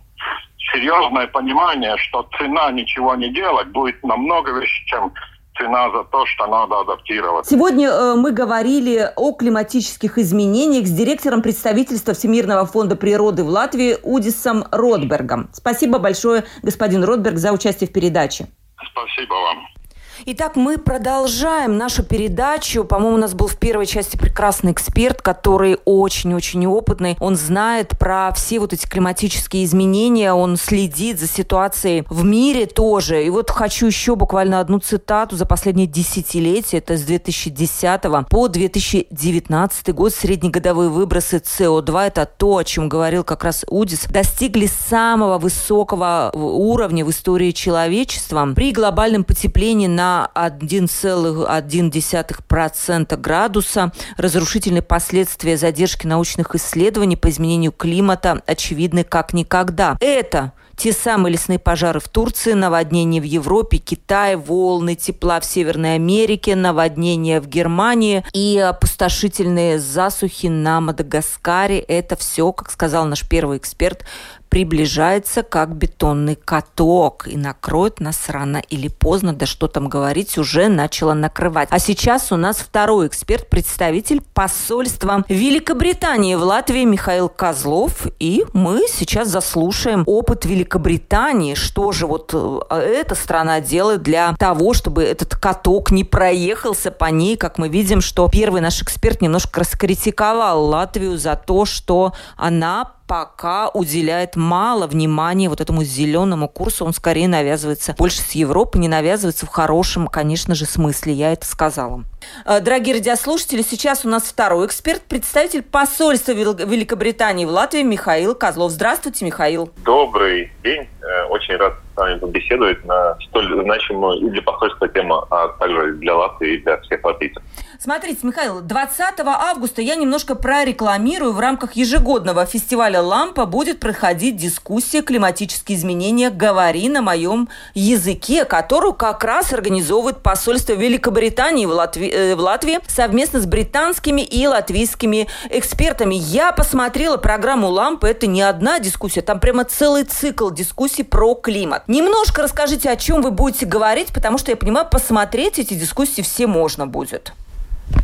серьезное 0.72 1.26
понимание, 1.26 1.96
что 1.98 2.28
цена 2.38 2.70
ничего 2.70 3.14
не 3.14 3.32
делать 3.32 3.68
будет 3.68 4.02
намного 4.02 4.50
выше, 4.50 4.84
чем 4.86 5.12
цена 5.58 5.90
за 5.90 6.04
то, 6.04 6.24
что 6.26 6.46
надо 6.46 6.80
адаптировать. 6.80 7.46
Сегодня 7.46 7.88
э, 7.90 8.14
мы 8.14 8.32
говорили 8.32 9.10
о 9.16 9.32
климатических 9.32 10.16
изменениях 10.16 10.86
с 10.86 10.90
директором 10.90 11.42
представительства 11.42 12.14
Всемирного 12.14 12.66
фонда 12.66 12.96
природы 12.96 13.44
в 13.44 13.48
Латвии 13.48 13.96
Удисом 14.02 14.64
Ротбергом. 14.70 15.48
Спасибо 15.52 15.98
большое, 15.98 16.44
господин 16.62 17.04
Ротберг, 17.04 17.36
за 17.36 17.52
участие 17.52 17.88
в 17.88 17.92
передаче. 17.92 18.46
Спасибо 18.92 19.34
вам. 19.34 19.79
Итак, 20.26 20.54
мы 20.54 20.76
продолжаем 20.76 21.78
нашу 21.78 22.02
передачу. 22.02 22.84
По-моему, 22.84 23.16
у 23.16 23.20
нас 23.20 23.32
был 23.32 23.46
в 23.46 23.56
первой 23.56 23.86
части 23.86 24.18
прекрасный 24.18 24.72
эксперт, 24.72 25.22
который 25.22 25.78
очень-очень 25.86 26.66
опытный. 26.66 27.16
Он 27.20 27.36
знает 27.36 27.98
про 27.98 28.30
все 28.34 28.58
вот 28.58 28.74
эти 28.74 28.86
климатические 28.86 29.64
изменения, 29.64 30.34
он 30.34 30.58
следит 30.58 31.18
за 31.18 31.26
ситуацией 31.26 32.04
в 32.10 32.22
мире 32.22 32.66
тоже. 32.66 33.24
И 33.24 33.30
вот 33.30 33.50
хочу 33.50 33.86
еще 33.86 34.14
буквально 34.14 34.60
одну 34.60 34.78
цитату 34.78 35.36
за 35.36 35.46
последние 35.46 35.86
десятилетия. 35.86 36.78
Это 36.78 36.98
с 36.98 37.02
2010 37.02 38.02
по 38.28 38.48
2019 38.48 39.94
год 39.94 40.12
среднегодовые 40.12 40.90
выбросы 40.90 41.36
СО2, 41.36 42.06
это 42.08 42.26
то, 42.26 42.58
о 42.58 42.64
чем 42.64 42.90
говорил 42.90 43.24
как 43.24 43.42
раз 43.42 43.64
Удис, 43.68 44.04
достигли 44.04 44.66
самого 44.66 45.38
высокого 45.38 46.30
уровня 46.34 47.06
в 47.06 47.10
истории 47.10 47.52
человечества 47.52 48.46
при 48.54 48.72
глобальном 48.72 49.24
потеплении 49.24 49.86
на 49.86 50.09
на 50.10 50.28
1,1% 50.34 53.16
градуса. 53.16 53.92
Разрушительные 54.16 54.82
последствия 54.82 55.56
задержки 55.56 56.04
научных 56.06 56.56
исследований 56.56 57.16
по 57.16 57.30
изменению 57.30 57.72
климата 57.72 58.42
очевидны 58.46 59.04
как 59.04 59.32
никогда. 59.32 59.96
Это 60.00 60.52
те 60.76 60.92
самые 60.94 61.32
лесные 61.34 61.58
пожары 61.58 62.00
в 62.00 62.08
Турции, 62.08 62.54
наводнения 62.54 63.20
в 63.20 63.24
Европе, 63.24 63.76
Китае, 63.76 64.38
волны 64.38 64.94
тепла 64.94 65.38
в 65.38 65.44
Северной 65.44 65.96
Америке, 65.96 66.56
наводнения 66.56 67.42
в 67.42 67.46
Германии 67.46 68.24
и 68.32 68.58
опустошительные 68.58 69.78
засухи 69.78 70.46
на 70.46 70.80
Мадагаскаре. 70.80 71.80
Это 71.80 72.16
все, 72.16 72.50
как 72.52 72.70
сказал 72.70 73.04
наш 73.04 73.28
первый 73.28 73.58
эксперт, 73.58 74.06
приближается 74.50 75.42
как 75.42 75.74
бетонный 75.76 76.34
каток 76.34 77.26
и 77.28 77.36
накроет 77.36 78.00
нас 78.00 78.28
рано 78.28 78.58
или 78.68 78.88
поздно, 78.88 79.32
да 79.32 79.46
что 79.46 79.68
там 79.68 79.88
говорить, 79.88 80.36
уже 80.36 80.68
начало 80.68 81.14
накрывать. 81.14 81.68
А 81.70 81.78
сейчас 81.78 82.32
у 82.32 82.36
нас 82.36 82.58
второй 82.58 83.06
эксперт, 83.06 83.48
представитель 83.48 84.20
посольства 84.34 85.24
Великобритании 85.28 86.34
в 86.34 86.42
Латвии 86.42 86.84
Михаил 86.84 87.28
Козлов, 87.28 88.08
и 88.18 88.44
мы 88.52 88.86
сейчас 88.88 89.28
заслушаем 89.28 90.02
опыт 90.06 90.44
Великобритании, 90.44 91.54
что 91.54 91.92
же 91.92 92.06
вот 92.06 92.32
э, 92.34 92.74
эта 92.74 93.14
страна 93.14 93.60
делает 93.60 94.02
для 94.02 94.34
того, 94.36 94.74
чтобы 94.74 95.04
этот 95.04 95.36
каток 95.36 95.92
не 95.92 96.02
проехался 96.02 96.90
по 96.90 97.04
ней, 97.06 97.36
как 97.36 97.58
мы 97.58 97.68
видим, 97.68 98.00
что 98.00 98.28
первый 98.28 98.60
наш 98.60 98.82
эксперт 98.82 99.22
немножко 99.22 99.60
раскритиковал 99.60 100.64
Латвию 100.64 101.16
за 101.16 101.36
то, 101.36 101.64
что 101.64 102.14
она 102.36 102.94
пока 103.10 103.68
уделяет 103.70 104.36
мало 104.36 104.86
внимания 104.86 105.48
вот 105.48 105.60
этому 105.60 105.82
зеленому 105.82 106.48
курсу. 106.48 106.84
Он 106.84 106.92
скорее 106.92 107.26
навязывается 107.26 107.92
больше 107.98 108.20
с 108.20 108.30
Европы, 108.36 108.78
не 108.78 108.86
навязывается 108.86 109.46
в 109.46 109.48
хорошем, 109.48 110.06
конечно 110.06 110.54
же, 110.54 110.64
смысле. 110.64 111.14
Я 111.14 111.32
это 111.32 111.44
сказала. 111.44 112.04
Э, 112.46 112.60
дорогие 112.60 112.94
радиослушатели, 112.94 113.62
сейчас 113.62 114.04
у 114.04 114.08
нас 114.08 114.22
второй 114.22 114.68
эксперт, 114.68 115.02
представитель 115.02 115.62
посольства 115.62 116.30
Великобритании 116.30 117.46
в 117.46 117.50
Латвии 117.50 117.82
Михаил 117.82 118.36
Козлов. 118.36 118.70
Здравствуйте, 118.70 119.24
Михаил. 119.24 119.72
Добрый 119.84 120.52
день. 120.62 120.88
Э, 121.02 121.24
очень 121.30 121.56
рад 121.56 121.74
с 121.94 121.96
вами 121.96 122.16
побеседовать 122.20 122.84
на 122.84 123.16
столь 123.28 123.60
значимую 123.64 124.20
и 124.20 124.30
для 124.30 124.42
посольства 124.42 124.86
тему, 124.88 125.26
а 125.30 125.48
также 125.58 125.94
для 125.94 126.14
Латвии 126.14 126.54
и 126.54 126.62
для 126.62 126.80
всех 126.82 127.04
латвийцев. 127.04 127.42
Смотрите, 127.82 128.26
Михаил, 128.26 128.60
20 128.60 129.20
августа 129.20 129.80
я 129.80 129.94
немножко 129.94 130.34
прорекламирую. 130.34 131.32
В 131.32 131.40
рамках 131.40 131.72
ежегодного 131.76 132.44
фестиваля 132.44 133.00
«Лампа» 133.00 133.46
будет 133.46 133.80
проходить 133.80 134.36
дискуссия 134.36 135.00
«Климатические 135.00 135.78
изменения. 135.78 136.28
Говори 136.28 136.90
на 136.90 137.00
моем 137.00 137.48
языке», 137.72 138.44
которую 138.44 138.92
как 138.92 139.24
раз 139.24 139.54
организовывает 139.54 140.18
посольство 140.22 140.74
Великобритании 140.74 141.64
в 141.64 141.70
Латвии, 141.70 142.10
э, 142.10 142.34
в 142.34 142.40
Латвии 142.40 142.80
совместно 142.86 143.40
с 143.40 143.46
британскими 143.46 144.20
и 144.20 144.46
латвийскими 144.46 145.26
экспертами. 145.48 146.16
Я 146.16 146.52
посмотрела 146.52 147.16
программу 147.16 147.68
«Лампа». 147.68 148.04
Это 148.04 148.26
не 148.26 148.42
одна 148.42 148.78
дискуссия, 148.78 149.22
там 149.22 149.40
прямо 149.40 149.64
целый 149.64 150.04
цикл 150.04 150.50
дискуссий 150.50 151.02
про 151.02 151.34
климат. 151.34 151.84
Немножко 151.88 152.42
расскажите, 152.42 152.90
о 152.90 152.96
чем 152.96 153.22
вы 153.22 153.30
будете 153.30 153.64
говорить, 153.64 154.12
потому 154.12 154.36
что 154.36 154.50
я 154.50 154.58
понимаю, 154.58 154.86
посмотреть 154.86 155.58
эти 155.58 155.72
дискуссии 155.72 156.20
все 156.20 156.46
можно 156.46 156.86
будет. 156.86 157.32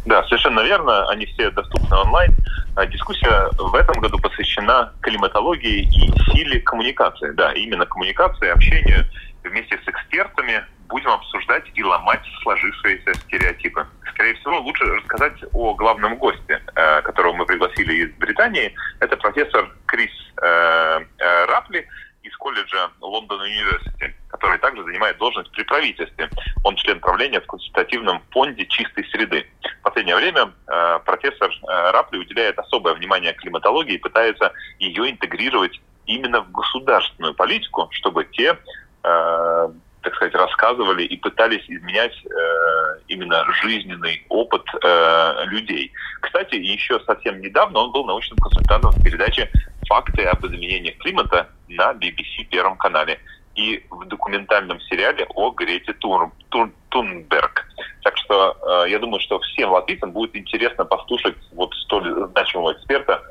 Да, 0.05 0.23
совершенно 0.25 0.61
верно. 0.61 1.09
Они 1.09 1.27
все 1.27 1.51
доступны 1.51 1.97
онлайн. 1.97 2.35
А 2.77 2.87
дискуссия 2.87 3.51
в 3.59 3.75
этом 3.75 4.01
году 4.01 4.19
посвящена 4.19 4.93
климатологии 5.01 5.83
и 5.83 6.13
силе 6.31 6.61
коммуникации. 6.61 7.31
Да, 7.33 7.53
именно 7.53 7.87
коммуникации, 7.87 8.49
общению 8.49 9.05
вместе 9.43 9.79
с 9.85 9.89
экспертами 9.89 10.65
будем 10.89 11.11
обсуждать 11.11 11.65
и 11.75 11.83
ломать 11.83 12.23
сложившиеся 12.43 13.15
стереотипы. 13.15 13.87
Скорее 14.11 14.35
всего, 14.35 14.61
лучше 14.61 14.85
рассказать 14.85 15.35
о 15.53 15.75
главном 15.75 16.17
госте, 16.17 16.61
э, 16.75 17.03
которого 17.03 17.33
мы 17.35 17.47
пригласили 17.47 18.05
из 18.05 18.13
Британии. 18.15 18.75
Это 19.01 19.17
профессор 19.17 19.71
Крис 19.87 20.11
э, 20.43 21.01
э, 21.19 21.45
Рапли 21.47 21.87
из 22.27 22.37
колледжа 22.37 22.91
Лондон 23.01 23.41
Университи 23.41 24.15
который 24.37 24.59
также 24.59 24.85
занимает 24.85 25.19
должность 25.19 25.51
при 25.53 25.63
правительстве. 25.63 26.29
Он 26.63 26.77
член 26.77 27.01
правления 27.01 27.41
в 27.41 27.47
консультативном 27.47 28.23
фонде 28.31 28.67
чистой 28.67 29.05
среды. 29.11 29.47
В 29.81 29.83
последнее 29.83 30.17
время 30.17 30.53
э, 30.67 30.99
профессор 31.05 31.51
э, 31.51 31.91
Рапли 31.91 32.19
уделяет 32.19 32.59
особое 32.59 32.95
внимание 32.95 33.33
климатологии 33.33 33.95
и 33.95 33.99
пытается 33.99 34.53
ее 34.79 35.11
интегрировать 35.11 35.81
именно 36.07 36.43
в 36.43 36.53
государственную 36.53 37.35
политику, 37.35 37.89
чтобы 37.93 38.25
те 38.25 38.59
э, 39.03 39.69
так 40.03 40.15
сказать, 40.15 40.35
рассказывали 40.37 41.03
и 41.03 41.17
пытались 41.17 41.65
изменять 41.67 42.15
э, 42.25 42.99
именно 43.09 43.45
жизненный 43.63 44.25
опыт 44.29 44.63
э, 44.85 45.45
людей. 45.47 45.93
Кстати, 46.21 46.55
еще 46.55 47.01
совсем 47.01 47.41
недавно 47.41 47.81
он 47.81 47.91
был 47.91 48.05
научным 48.05 48.39
консультантом 48.39 48.93
в 48.93 49.03
передаче 49.03 49.51
«Факты 49.89 50.23
об 50.25 50.45
изменениях 50.47 50.97
климата» 50.99 51.49
на 51.69 51.93
BBC 51.93 52.45
Первом 52.51 52.77
канале 52.77 53.19
и 53.55 53.85
в 53.91 54.05
документальном 54.07 54.81
сериале 54.83 55.27
о 55.35 55.51
Грете 55.51 55.93
Тур, 55.95 56.31
Тур, 56.51 56.71
Тунберг. 56.91 57.67
Так 58.03 58.17
что 58.19 58.57
э, 58.85 58.91
я 58.91 58.99
думаю, 58.99 59.21
что 59.21 59.41
всем 59.41 59.71
латвийцам 59.71 60.13
будет 60.13 60.37
интересно 60.37 60.85
послушать 60.85 61.37
вот 61.53 61.75
столь 61.75 62.29
значимого 62.31 62.73
эксперта 62.73 63.23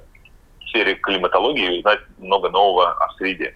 в 0.60 0.70
сфере 0.70 0.96
климатологии 0.96 1.76
и 1.76 1.80
узнать 1.80 2.00
много 2.18 2.50
нового 2.50 2.92
о 2.92 3.14
среде. 3.14 3.56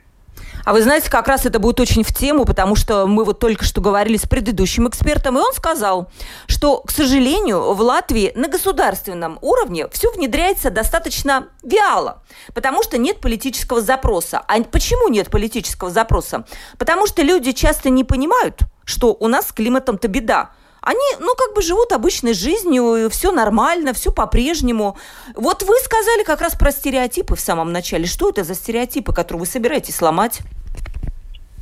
А 0.66 0.74
вы 0.74 0.82
знаете, 0.82 1.10
как 1.10 1.28
раз 1.28 1.46
это 1.46 1.60
будет 1.60 1.80
очень 1.80 2.04
в 2.04 2.14
тему, 2.14 2.46
потому 2.46 2.76
что 2.76 3.08
мы 3.08 3.24
вот 3.24 3.40
только 3.40 3.66
что 3.66 3.82
говорили 3.82 4.18
с 4.18 4.28
предыдущим 4.28 4.88
экспертом, 4.88 5.38
и 5.38 5.42
он 5.42 5.54
сказал, 5.54 6.12
что, 6.48 6.82
к 6.82 6.92
сожалению, 6.92 7.74
в 7.74 7.82
Латвии 7.82 8.32
на 8.36 8.48
государственном 8.48 9.40
уровне 9.42 9.88
все 9.90 10.12
внедряется 10.12 10.70
достаточно 10.70 11.48
вяло, 11.64 12.24
потому 12.54 12.84
что 12.84 12.98
нет 12.98 13.20
политического 13.20 13.82
запроса. 13.82 14.42
А 14.48 14.62
почему 14.64 15.10
нет 15.10 15.30
политического 15.30 15.90
запроса? 15.90 16.46
Потому 16.78 17.08
что 17.08 17.22
люди 17.22 17.52
часто 17.52 17.90
не 17.90 18.04
понимают, 18.04 18.60
что 18.86 19.16
у 19.20 19.28
нас 19.28 19.48
с 19.48 19.52
климатом-то 19.52 20.08
беда. 20.08 20.52
Они, 20.82 21.00
ну, 21.20 21.36
как 21.36 21.54
бы 21.54 21.62
живут 21.62 21.92
обычной 21.92 22.34
жизнью, 22.34 23.10
все 23.10 23.32
нормально, 23.32 23.94
все 23.94 24.12
по-прежнему. 24.12 24.98
Вот 25.36 25.64
вы 25.64 25.76
сказали 25.80 26.24
как 26.24 26.42
раз 26.42 26.56
про 26.56 26.72
стереотипы 26.72 27.36
в 27.36 27.40
самом 27.40 27.72
начале. 27.72 28.06
Что 28.06 28.30
это 28.30 28.44
за 28.44 28.56
стереотипы, 28.56 29.14
которые 29.14 29.42
вы 29.42 29.46
собираетесь 29.46 29.96
сломать? 29.96 30.40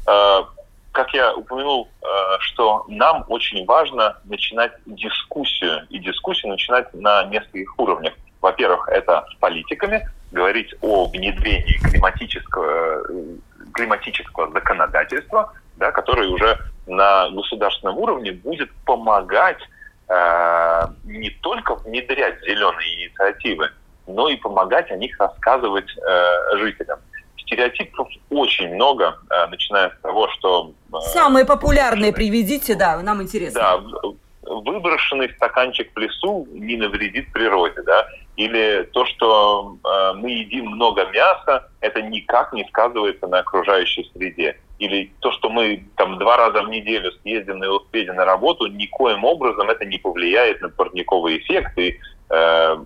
Э, 0.08 0.42
как 0.92 1.14
я 1.14 1.36
упомянул, 1.36 1.90
э, 2.02 2.08
что 2.40 2.86
нам 2.88 3.26
очень 3.28 3.66
важно 3.66 4.18
начинать 4.26 4.72
дискуссию, 4.86 5.86
и 5.90 6.00
дискуссию 6.00 6.52
начинать 6.52 6.94
на 6.94 7.24
нескольких 7.26 7.78
уровнях. 7.80 8.14
Во-первых, 8.42 8.88
это 8.90 9.26
с 9.32 9.36
политиками, 9.40 10.10
говорить 10.32 10.74
о 10.82 11.06
внедрении 11.06 11.78
климатического, 11.90 13.04
климатического 13.74 14.52
законодательства, 14.52 15.54
да, 15.78 15.92
которое 15.92 16.30
уже 16.30 16.58
на 16.86 17.30
государственном 17.30 17.98
уровне 17.98 18.32
будет 18.32 18.72
помогать 18.86 19.60
э, 20.10 20.82
не 21.06 21.30
только 21.30 21.76
внедрять 21.76 22.42
зеленые 22.42 23.06
инициативы, 23.06 23.70
но 24.08 24.30
и 24.30 24.36
помогать 24.38 24.90
о 24.92 24.96
них 24.96 25.18
рассказывать 25.20 25.90
э, 25.98 26.58
жителям. 26.58 27.00
Стереотипов 27.38 28.08
очень 28.30 28.74
много, 28.76 29.18
э, 29.30 29.48
начиная 29.48 29.90
с 29.90 30.02
того, 30.02 30.30
что... 30.30 30.74
Э, 30.94 31.00
Самые 31.02 31.46
популярные 31.46 32.14
приведите, 32.14 32.76
да, 32.76 33.02
нам 33.02 33.22
интересно. 33.22 33.60
Да, 33.60 33.80
выброшенный 34.44 35.30
стаканчик 35.36 35.92
в 35.94 36.00
лесу 36.00 36.48
не 36.52 36.78
навредит 36.78 37.32
природе, 37.34 37.82
да, 37.84 38.08
или 38.38 38.84
то, 38.94 39.06
что 39.06 39.78
э, 39.84 40.14
мы 40.16 40.30
едим 40.32 40.68
много 40.68 41.06
мяса, 41.08 41.70
это 41.82 42.02
никак 42.02 42.54
не 42.54 42.66
сказывается 42.66 43.28
на 43.28 43.40
окружающей 43.40 44.10
среде, 44.14 44.58
или 44.80 45.12
то, 45.20 45.32
что 45.32 45.50
мы 45.50 45.84
там 45.96 46.18
два 46.20 46.38
раза 46.38 46.62
в 46.64 46.70
неделю 46.70 47.12
съездим 47.22 47.60
на 47.60 47.66
велосипеде 47.66 48.14
на 48.14 48.26
работу, 48.26 48.68
никоим 48.68 49.24
образом 49.24 49.70
это 49.70 49.86
не 49.86 49.98
повлияет 49.98 50.62
на 50.62 50.70
парниковый 50.70 51.38
эффект. 51.40 51.78
И, 51.78 52.00
э, 52.30 52.78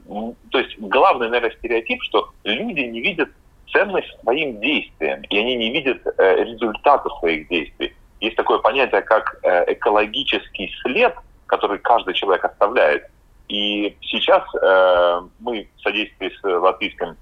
то 0.52 0.60
есть 0.60 0.78
главный, 0.80 1.30
наверное, 1.30 1.56
стереотип, 1.58 2.02
что 2.04 2.30
люди 2.44 2.82
не 2.82 3.02
видят 3.02 3.30
ценность 3.72 4.10
своим 4.22 4.60
действиям, 4.60 5.22
и 5.30 5.38
они 5.38 5.56
не 5.56 5.72
видят 5.72 6.02
э, 6.06 6.44
результата 6.44 7.10
своих 7.20 7.48
действий. 7.48 7.94
Есть 8.20 8.36
такое 8.36 8.60
понятие, 8.60 9.02
как 9.02 9.38
э, 9.44 9.74
экологический 9.74 10.72
след, 10.84 11.16
который 11.48 11.80
каждый 11.80 12.14
человек 12.14 12.46
оставляет. 12.46 13.08
И 13.48 13.98
сейчас 14.02 14.44
э, 14.56 15.22
мы 15.40 15.68
в 15.76 15.82
содействии 15.82 16.30
с 16.30 16.44
латвийским 16.44 17.18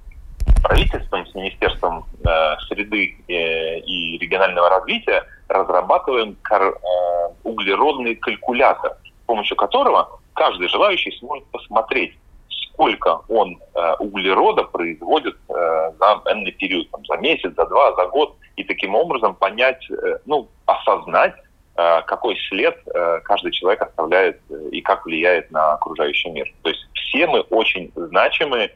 правительством, 0.62 1.26
с 1.26 1.36
Министерством 1.36 2.06
э, 2.26 2.56
среды 2.68 3.16
э, 3.28 3.80
и 3.80 4.18
регионального 4.18 4.70
развития 4.70 5.24
разрабатываем 5.48 6.36
кар, 6.42 6.64
э, 6.64 7.34
углеродный 7.44 8.16
калькулятор, 8.16 8.98
с 9.04 9.26
помощью 9.26 9.58
которого 9.58 10.20
каждый 10.34 10.68
желающий 10.68 11.12
сможет 11.20 11.46
посмотреть, 11.48 12.18
сколько 12.74 13.22
он 13.28 13.60
э, 13.76 13.94
углерода 14.00 14.64
производит 14.64 15.36
э, 15.50 15.92
за 16.00 16.22
энный 16.32 16.52
период, 16.52 16.90
там, 16.92 17.06
за 17.06 17.18
месяц, 17.18 17.54
за 17.56 17.66
два, 17.66 17.96
за 17.96 18.06
год, 18.08 18.36
и 18.56 18.64
таким 18.64 18.96
образом 18.96 19.36
понять, 19.36 19.86
э, 19.90 20.18
ну, 20.26 20.48
осознать, 20.66 21.36
э, 21.76 22.02
какой 22.04 22.38
след 22.50 22.78
э, 22.88 23.20
каждый 23.24 23.52
человек 23.52 23.82
оставляет 23.82 24.40
э, 24.50 24.70
и 24.72 24.82
как 24.82 25.06
влияет 25.06 25.52
на 25.52 25.74
окружающий 25.74 26.30
мир. 26.30 26.52
То 26.64 26.70
есть 26.70 26.86
все 26.94 27.28
мы 27.28 27.42
очень 27.42 27.92
значимые 27.96 28.70
Э, 28.70 28.72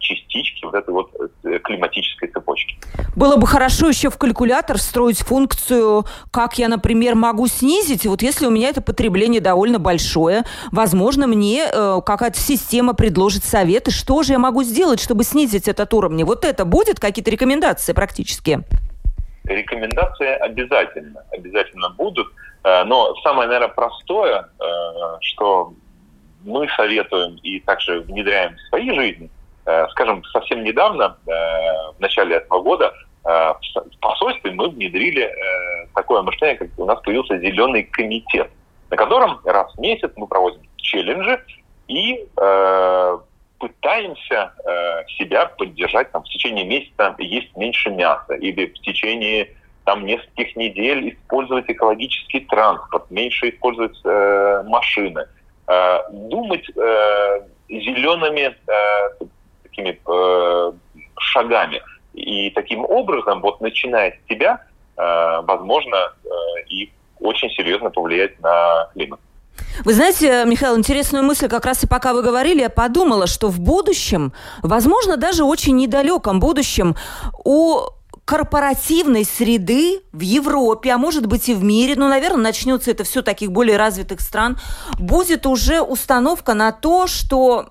частички 0.00 0.64
вот 0.64 0.74
этой 0.74 0.90
вот 0.92 1.10
э, 1.44 1.58
климатической 1.58 2.28
цепочки. 2.28 2.76
Было 3.14 3.36
бы 3.36 3.46
хорошо 3.46 3.88
еще 3.88 4.10
в 4.10 4.18
калькулятор 4.18 4.78
встроить 4.78 5.18
функцию, 5.20 6.04
как 6.30 6.58
я, 6.58 6.68
например, 6.68 7.14
могу 7.14 7.46
снизить. 7.46 8.06
Вот 8.06 8.22
если 8.22 8.46
у 8.46 8.50
меня 8.50 8.70
это 8.70 8.80
потребление 8.80 9.40
довольно 9.40 9.78
большое, 9.78 10.44
возможно, 10.72 11.26
мне 11.26 11.66
э, 11.70 12.00
какая-то 12.04 12.38
система 12.38 12.94
предложит 12.94 13.44
советы, 13.44 13.90
что 13.90 14.22
же 14.22 14.32
я 14.32 14.38
могу 14.38 14.62
сделать, 14.62 15.00
чтобы 15.00 15.24
снизить 15.24 15.68
этот 15.68 15.92
уровень. 15.92 16.24
Вот 16.24 16.44
это 16.44 16.64
будет 16.64 16.98
какие-то 16.98 17.30
рекомендации 17.30 17.92
практически? 17.92 18.60
Рекомендации 19.44 20.28
обязательно, 20.28 21.22
обязательно 21.30 21.90
будут. 21.90 22.26
Э, 22.64 22.84
но 22.84 23.14
самое, 23.22 23.48
наверное, 23.48 23.74
простое, 23.74 24.48
что 25.20 25.74
мы 26.46 26.68
советуем 26.76 27.36
и 27.42 27.60
также 27.60 28.00
внедряем 28.00 28.54
в 28.54 28.60
своей 28.68 28.94
жизни. 28.94 29.30
Э, 29.66 29.86
скажем, 29.90 30.22
совсем 30.32 30.62
недавно, 30.62 31.18
э, 31.26 31.30
в 31.96 32.00
начале 32.00 32.36
этого 32.36 32.62
года, 32.62 32.92
э, 33.24 33.28
в 33.28 33.98
посольстве 34.00 34.52
мы 34.52 34.68
внедрили 34.68 35.30
такое 35.94 36.22
мышление, 36.22 36.56
как 36.56 36.68
у 36.76 36.84
нас 36.84 37.00
появился 37.00 37.38
зеленый 37.38 37.82
комитет, 37.84 38.50
на 38.90 38.96
котором 38.96 39.40
раз 39.44 39.74
в 39.74 39.80
месяц 39.80 40.10
мы 40.16 40.26
проводим 40.26 40.60
челленджи 40.76 41.42
и 41.88 42.26
пытаемся 43.58 44.52
себя 45.16 45.46
поддержать 45.46 46.12
там, 46.12 46.22
в 46.22 46.28
течение 46.28 46.64
месяца 46.64 47.16
есть 47.18 47.56
меньше 47.56 47.90
мяса 47.90 48.34
или 48.34 48.66
в 48.66 48.74
течение 48.80 49.48
там 49.86 50.04
нескольких 50.04 50.54
недель 50.56 51.14
использовать 51.14 51.64
экологический 51.68 52.40
транспорт, 52.40 53.10
меньше 53.10 53.50
использовать 53.50 53.96
э, 54.04 54.64
машины. 54.66 55.26
Э, 55.68 55.98
думать 56.12 56.64
э, 56.76 57.40
зелеными 57.68 58.54
э, 58.68 59.24
такими 59.64 59.98
шагами. 61.18 61.82
И 62.14 62.50
таким 62.50 62.84
образом, 62.84 63.40
вот 63.40 63.60
начиная 63.60 64.12
с 64.12 64.28
тебя, 64.28 64.62
возможно, 64.96 66.14
и 66.70 66.90
очень 67.20 67.50
серьезно 67.50 67.90
повлиять 67.90 68.40
на 68.40 68.88
климат. 68.94 69.20
Вы 69.84 69.92
знаете, 69.92 70.44
Михаил, 70.46 70.78
интересную 70.78 71.22
мысль 71.24 71.48
как 71.48 71.66
раз 71.66 71.84
и 71.84 71.86
пока 71.86 72.14
вы 72.14 72.22
говорили, 72.22 72.62
я 72.62 72.70
подумала, 72.70 73.26
что 73.26 73.48
в 73.48 73.60
будущем, 73.60 74.32
возможно, 74.62 75.18
даже 75.18 75.44
очень 75.44 75.76
недалеком 75.76 76.40
будущем, 76.40 76.96
у 77.44 77.82
корпоративной 78.26 79.24
среды 79.24 80.02
в 80.12 80.20
Европе, 80.20 80.90
а 80.90 80.98
может 80.98 81.26
быть 81.26 81.48
и 81.48 81.54
в 81.54 81.62
мире, 81.62 81.94
ну, 81.96 82.08
наверное, 82.08 82.42
начнется 82.42 82.90
это 82.90 83.04
все 83.04 83.22
таких 83.22 83.52
более 83.52 83.76
развитых 83.76 84.20
стран, 84.20 84.58
будет 84.98 85.46
уже 85.46 85.80
установка 85.80 86.54
на 86.54 86.72
то, 86.72 87.06
что 87.06 87.70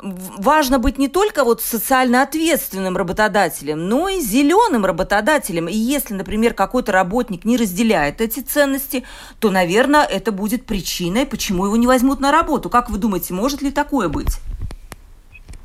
важно 0.00 0.78
быть 0.78 0.96
не 0.96 1.08
только 1.08 1.44
вот 1.44 1.60
социально 1.60 2.22
ответственным 2.22 2.96
работодателем, 2.96 3.88
но 3.88 4.08
и 4.08 4.20
зеленым 4.20 4.86
работодателем. 4.86 5.68
И 5.68 5.76
если, 5.76 6.14
например, 6.14 6.54
какой-то 6.54 6.92
работник 6.92 7.44
не 7.44 7.58
разделяет 7.58 8.22
эти 8.22 8.40
ценности, 8.40 9.04
то, 9.38 9.50
наверное, 9.50 10.04
это 10.04 10.32
будет 10.32 10.64
причиной, 10.64 11.26
почему 11.26 11.66
его 11.66 11.76
не 11.76 11.86
возьмут 11.86 12.20
на 12.20 12.32
работу. 12.32 12.70
Как 12.70 12.88
вы 12.88 12.96
думаете, 12.96 13.34
может 13.34 13.60
ли 13.60 13.70
такое 13.70 14.08
быть? 14.08 14.38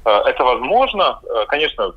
Э, 0.03 0.09
это 0.25 0.43
возможно. 0.43 1.21
Э, 1.23 1.45
конечно, 1.47 1.93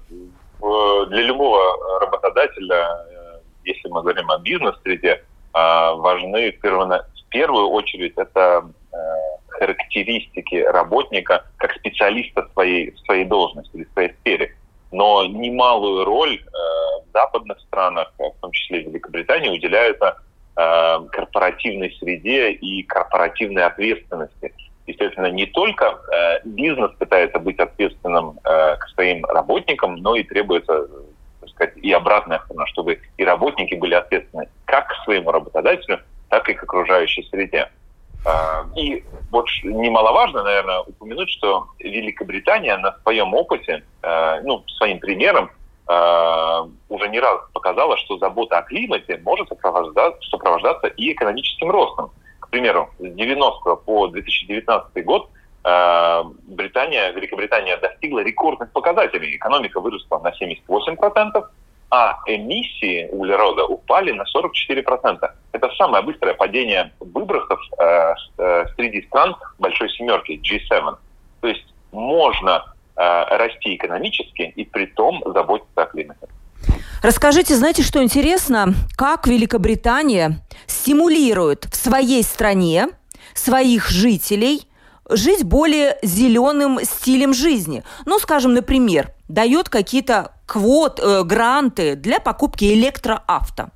для 0.61 1.23
любого 1.23 2.01
работодателя, 2.01 3.07
э, 3.11 3.39
если 3.65 3.89
мы 3.89 4.03
говорим 4.03 4.31
о 4.31 4.39
бизнес-среде, 4.39 5.13
э, 5.13 5.23
важны 5.53 6.53
в 6.53 7.29
первую 7.29 7.69
очередь 7.69 8.15
это 8.17 8.69
э, 8.93 8.97
характеристики 9.49 10.57
работника 10.57 11.45
как 11.59 11.73
специалиста 11.73 12.49
своей, 12.53 12.93
в 12.93 12.99
своей 13.01 13.25
должности 13.25 13.77
или 13.77 13.85
в 13.85 13.93
своей 13.93 14.13
сфере. 14.21 14.55
Но 14.93 15.27
немалую 15.27 16.05
роль 16.05 16.41
в 17.09 17.13
западных 17.13 17.59
странах, 17.61 18.13
в 18.19 18.41
том 18.41 18.53
числе 18.53 18.85
в 18.85 18.89
Великобритании, 18.89 19.51
уделяется 19.51 20.17
корпоративной 20.55 21.91
среде 21.99 22.53
и 22.53 22.83
корпоративной 22.85 23.65
ответственности– 23.65 24.55
естественно, 24.87 25.31
не 25.31 25.47
только 25.47 25.85
э, 25.85 26.41
бизнес 26.45 26.93
пытается 26.99 27.39
быть 27.39 27.59
ответственным 27.59 28.39
э, 28.45 28.77
к 28.77 28.89
своим 28.95 29.25
работникам, 29.25 29.97
но 29.97 30.15
и 30.15 30.23
требуется 30.23 30.87
так 31.41 31.51
сказать, 31.51 31.77
и 31.77 31.93
обратная 31.93 32.41
сторона, 32.45 32.67
чтобы 32.67 33.01
и 33.17 33.25
работники 33.25 33.75
были 33.75 33.95
ответственны 33.95 34.49
как 34.65 34.89
к 34.89 35.05
своему 35.05 35.31
работодателю, 35.33 36.01
так 36.29 36.49
и 36.49 36.55
к 36.55 36.63
окружающей 36.63 37.23
среде. 37.25 37.71
Э, 38.25 38.65
и 38.77 39.05
вот 39.31 39.47
немаловажно, 39.65 40.43
наверное, 40.43 40.81
упомянуть, 40.81 41.31
что 41.31 41.67
Великобритания 41.79 42.77
на 42.77 42.97
своем 43.03 43.35
опыте, 43.35 43.83
ну, 44.45 44.63
своим 44.79 44.99
примером, 45.01 45.51
уже 46.89 47.09
не 47.09 47.21
раз 47.21 47.41
показала, 47.53 47.97
что 47.97 48.19
забота 48.19 48.59
о 48.59 48.63
климате 48.63 49.21
может 49.25 49.49
сопровождаться 49.49 50.89
и 50.89 51.13
экономическим 51.13 51.71
ростом 51.71 52.11
к 52.47 52.51
примеру, 52.51 52.91
с 52.99 53.03
90 53.03 53.77
по 53.77 54.07
2019 54.09 55.05
год 55.05 55.29
э, 55.65 56.23
Британия, 56.47 57.11
Великобритания 57.11 57.77
достигла 57.77 58.21
рекордных 58.21 58.71
показателей. 58.73 59.37
Экономика 59.37 59.81
выросла 59.81 60.21
на 60.21 60.29
78%, 60.29 61.45
а 61.91 62.19
эмиссии 62.27 63.09
углерода 63.11 63.65
упали 63.65 64.13
на 64.13 64.25
44%. 64.35 65.31
Это 65.53 65.71
самое 65.77 66.05
быстрое 66.05 66.35
падение 66.35 66.93
выбросов 67.01 67.61
э, 67.79 68.15
э, 68.39 68.67
среди 68.77 69.03
стран 69.07 69.37
Большой 69.59 69.91
Семерки, 69.91 70.41
G7. 70.41 70.97
То 71.41 71.49
есть 71.49 71.67
можно 71.93 72.65
расти 72.97 73.77
экономически 73.77 74.55
и 74.57 74.65
при 74.65 74.87
том 74.87 75.23
заботиться 75.27 75.83
о 75.83 75.85
климате. 75.85 76.27
Расскажите, 77.07 77.55
знаете, 77.55 77.85
что 77.85 78.03
интересно, 78.03 78.75
как 78.97 79.29
Великобритания 79.29 80.45
стимулирует 80.67 81.69
в 81.71 81.77
своей 81.77 82.25
стране 82.25 82.89
своих 83.33 83.89
жителей 83.91 84.67
жить 85.09 85.45
более 85.45 85.99
зеленым 86.03 86.81
стилем 86.83 87.33
жизни. 87.33 87.85
Ну, 88.07 88.19
скажем, 88.19 88.55
например, 88.55 89.13
дает 89.29 89.69
какие-то 89.69 90.33
квот, 90.47 90.99
э, 90.99 91.23
гранты 91.23 91.95
для 91.95 92.19
покупки 92.19 92.65
электроавто. 92.75 93.71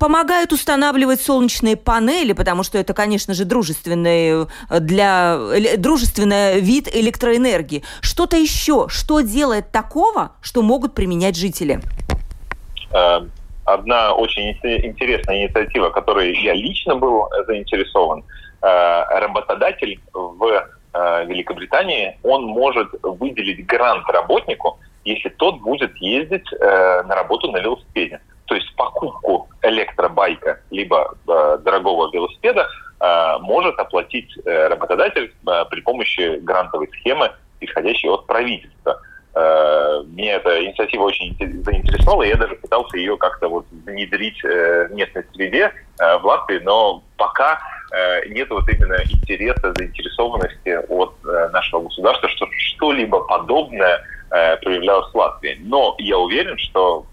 Помогает 0.00 0.52
устанавливать 0.52 1.20
солнечные 1.20 1.76
панели, 1.76 2.32
потому 2.32 2.64
что 2.64 2.76
это, 2.76 2.92
конечно 2.92 3.34
же, 3.34 3.44
дружественный, 3.44 4.48
э, 4.68 4.80
для, 4.80 5.38
дружественный 5.76 6.60
вид 6.60 6.88
электроэнергии. 6.92 7.84
Что-то 8.00 8.36
еще, 8.36 8.88
что 8.88 9.20
делает 9.20 9.70
такого, 9.70 10.32
что 10.40 10.62
могут 10.62 10.96
применять 10.96 11.36
жители? 11.36 11.80
Э, 12.92 13.20
одна 13.64 14.14
очень 14.14 14.50
интересная 14.50 15.42
инициатива, 15.44 15.90
которой 15.90 16.34
я 16.42 16.54
лично 16.54 16.96
был 16.96 17.28
заинтересован. 17.46 18.24
Э, 18.62 19.20
работодатель 19.20 20.00
в 20.12 20.44
э, 20.94 21.24
Великобритании, 21.26 22.18
он 22.22 22.44
может 22.44 22.88
выделить 23.02 23.66
грант 23.66 24.08
работнику, 24.08 24.78
если 25.04 25.28
тот 25.28 25.60
будет 25.60 25.94
ездить 25.96 26.46
на 26.60 27.14
работу 27.14 27.50
на 27.50 27.58
велосипеде. 27.58 28.20
То 28.44 28.54
есть 28.54 28.74
покупку 28.76 29.48
электробайка 29.62 30.60
либо 30.70 31.14
дорогого 31.26 32.10
велосипеда 32.12 32.68
может 33.40 33.78
оплатить 33.78 34.30
работодатель 34.44 35.32
при 35.70 35.80
помощи 35.80 36.38
грантовой 36.40 36.88
схемы, 36.88 37.30
исходящей 37.60 38.10
от 38.10 38.26
правительства. 38.26 39.00
Э, 39.38 40.02
меня 40.08 40.36
эта 40.36 40.64
инициатива 40.64 41.04
очень 41.04 41.36
заинтересовала, 41.64 42.24
и 42.24 42.28
я 42.28 42.36
даже 42.36 42.56
пытался 42.56 42.96
ее 42.96 43.16
как-то 43.16 43.48
вот 43.48 43.66
внедрить 43.70 44.44
э, 44.44 44.88
в 44.88 44.94
местной 44.94 45.24
среде 45.32 45.72
э, 46.00 46.18
в 46.18 46.26
Латвии, 46.26 46.58
но 46.58 47.02
пока 47.16 47.60
нет 48.26 48.50
вот 48.50 48.68
именно 48.68 48.98
интереса, 49.02 49.72
заинтересованности 49.74 50.78
от 50.90 51.14
нашего 51.54 51.84
государства, 51.84 52.28
что 52.28 52.46
что-либо 52.54 53.24
подобное 53.24 54.04
проявлялось 54.28 55.10
в 55.10 55.16
Латвии. 55.16 55.56
Но 55.62 55.94
я 55.98 56.18
уверен, 56.18 56.58
что 56.58 57.06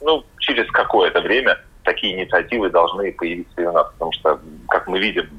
ну, 0.00 0.24
через 0.40 0.68
какое-то 0.72 1.20
время 1.20 1.56
такие 1.84 2.16
инициативы 2.16 2.68
должны 2.68 3.12
появиться 3.12 3.62
и 3.62 3.64
у 3.64 3.70
нас, 3.70 3.86
потому 3.92 4.10
что, 4.10 4.40
как 4.66 4.88
мы 4.88 4.98
видим, 4.98 5.30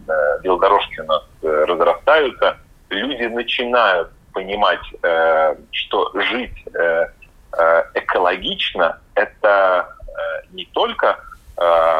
велодорожки 0.44 1.02
у 1.02 1.08
нас 1.08 1.24
разрастаются, 1.42 2.58
люди 2.90 3.24
начинают 3.24 4.12
понимать, 4.34 4.82
э, 5.04 5.56
что 5.72 6.12
жить 6.14 6.66
э, 6.74 7.06
э, 7.58 7.84
экологично 7.96 9.00
это 9.16 9.96
не 10.52 10.66
только 10.66 11.20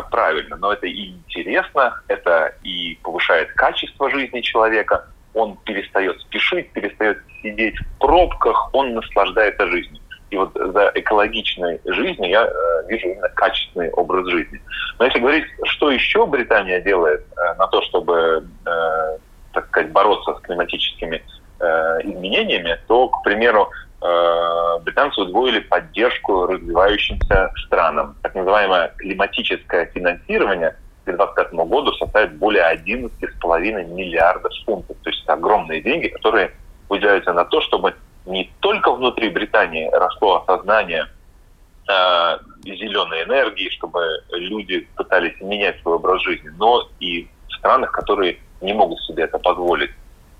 правильно, 0.10 0.58
но 0.58 0.74
это 0.74 0.88
и 0.88 1.12
интересно, 1.12 2.02
это 2.08 2.54
и 2.64 2.98
повышает 3.04 3.54
качество 3.54 4.10
жизни 4.10 4.42
человека, 4.42 5.06
он 5.34 5.56
перестает 5.58 6.20
спешить, 6.20 6.72
перестает 6.72 7.20
сидеть 7.42 7.76
в 7.78 8.00
пробках, 8.00 8.74
он 8.74 8.96
наслаждается 8.96 9.68
жизнью. 9.68 10.02
И 10.32 10.36
вот 10.36 10.52
за 10.54 10.92
экологичной 10.96 11.80
жизнью 11.86 12.30
я 12.30 12.52
вижу 12.88 13.10
именно 13.10 13.30
качественный 13.30 13.92
образ 13.92 14.28
жизни. 14.30 14.60
Но 14.98 15.06
если 15.06 15.20
говорить, 15.20 15.46
что 15.66 15.92
еще 15.92 16.26
Британия 16.26 16.82
делает 16.82 17.24
на 17.58 17.68
то, 17.68 17.82
чтобы, 17.84 18.46
так 19.54 19.68
сказать, 19.68 19.92
бороться 19.92 20.36
с 20.36 20.42
климатическими 20.42 21.22
изменениями, 22.04 22.80
то, 22.88 23.08
к 23.10 23.24
примеру, 23.24 23.70
э, 24.02 24.80
британцы 24.84 25.22
удвоили 25.22 25.60
поддержку 25.60 26.48
развивающимся 26.48 27.52
странам. 27.66 28.16
Так 28.22 28.36
называемое 28.36 28.94
климатическое 28.98 29.86
финансирование 29.88 30.72
к 31.04 31.06
2025 31.06 31.54
году 31.68 31.94
составит 31.94 32.38
более 32.38 32.64
11,5 32.64 33.86
миллиардов 33.86 34.52
фунтов. 34.66 34.98
То 35.04 35.10
есть 35.10 35.24
это 35.24 35.34
огромные 35.34 35.82
деньги, 35.82 36.08
которые 36.08 36.52
выделяются 36.90 37.34
на 37.34 37.46
то, 37.46 37.62
чтобы 37.62 37.96
не 38.26 38.52
только 38.60 38.92
внутри 38.92 39.30
Британии 39.30 39.90
росло 39.92 40.44
осознание 40.44 41.08
э, 41.90 42.38
зеленой 42.64 43.24
энергии, 43.24 43.70
чтобы 43.70 44.04
люди 44.32 44.88
пытались 44.96 45.40
менять 45.42 45.80
свой 45.82 45.96
образ 45.96 46.22
жизни, 46.22 46.50
но 46.58 46.88
и 47.00 47.28
в 47.50 47.54
странах, 47.56 47.92
которые 47.92 48.38
не 48.62 48.74
могут 48.74 49.00
себе 49.02 49.24
это 49.24 49.40
позволить. 49.40 49.92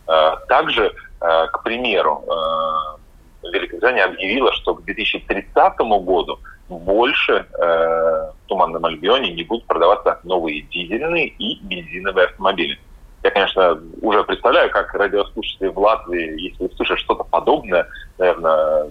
Э, 0.08 0.36
также 0.48 0.94
Э, 0.94 1.11
к 1.22 1.64
примеру, 1.64 2.24
э, 2.28 3.48
Великобритания 3.52 4.04
объявила, 4.04 4.52
что 4.54 4.76
к 4.76 4.84
2030 4.84 5.78
году 6.04 6.40
больше 6.70 7.34
э, 7.34 7.46
в 7.60 8.48
Туманном 8.48 8.86
Альбионе 8.86 9.32
не 9.34 9.44
будут 9.44 9.66
продаваться 9.66 10.20
новые 10.24 10.62
дизельные 10.62 11.28
и 11.28 11.60
бензиновые 11.64 12.28
автомобили. 12.28 12.80
Я, 13.24 13.32
конечно, 13.32 13.80
уже 14.02 14.24
представляю, 14.24 14.72
как 14.72 14.94
радиослушатели 14.94 15.68
в 15.68 15.78
Латвии, 15.78 16.42
если 16.42 16.66
услышат 16.66 17.00
что-то 17.00 17.24
подобное, 17.24 17.88
наверное, 18.18 18.88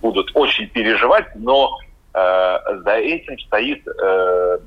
будут 0.00 0.30
очень 0.34 0.68
переживать, 0.68 1.26
но 1.34 1.78
э, 2.14 2.58
за 2.84 2.92
этим 2.92 3.38
стоит 3.40 3.86
э, 3.86 4.58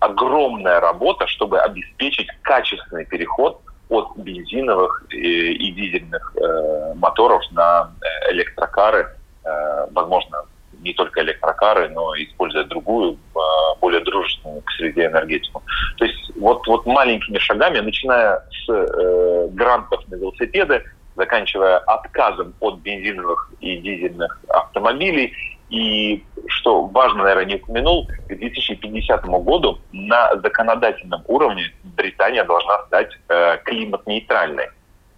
огромная 0.00 0.80
работа, 0.80 1.26
чтобы 1.28 1.60
обеспечить 1.60 2.28
качественный 2.42 3.04
переход 3.04 3.60
от 3.92 4.16
бензиновых 4.16 5.04
и, 5.10 5.72
дизельных 5.72 6.34
э, 6.36 6.94
моторов 6.96 7.42
на 7.52 7.90
электрокары, 8.30 9.08
э, 9.44 9.86
возможно, 9.92 10.44
не 10.82 10.94
только 10.94 11.20
электрокары, 11.20 11.88
но 11.90 12.14
используя 12.16 12.64
другую, 12.64 13.12
э, 13.12 13.38
более 13.80 14.00
дружественную 14.00 14.62
к 14.62 14.70
среде 14.72 15.06
энергетику. 15.06 15.62
То 15.98 16.04
есть 16.04 16.36
вот, 16.36 16.66
вот 16.66 16.86
маленькими 16.86 17.38
шагами, 17.38 17.80
начиная 17.80 18.42
с 18.50 18.68
э, 18.68 19.48
грантов 19.52 20.02
на 20.08 20.16
велосипеды, 20.16 20.82
заканчивая 21.16 21.78
отказом 21.78 22.54
от 22.60 22.78
бензиновых 22.78 23.50
и 23.60 23.76
дизельных 23.76 24.38
автомобилей. 24.48 25.32
И 25.72 26.22
что 26.48 26.82
важно, 26.82 27.22
наверное, 27.22 27.46
не 27.46 27.54
упомянул, 27.54 28.06
к 28.06 28.28
2050 28.28 29.24
году 29.24 29.78
на 29.92 30.30
законодательном 30.42 31.22
уровне 31.26 31.72
Британия 31.96 32.44
должна 32.44 32.84
стать 32.86 33.18
э, 33.28 33.56
климат-нейтральной. 33.64 34.68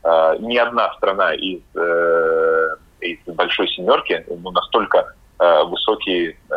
Э, 0.05 0.37
ни 0.38 0.57
одна 0.57 0.95
страна 0.95 1.35
из, 1.35 1.61
э, 1.75 2.77
из 3.01 3.19
большой 3.35 3.67
семерки 3.69 4.25
ну, 4.29 4.53
настолько 4.53 5.12
э, 5.40 5.64
высокие 5.64 6.37
э, 6.49 6.55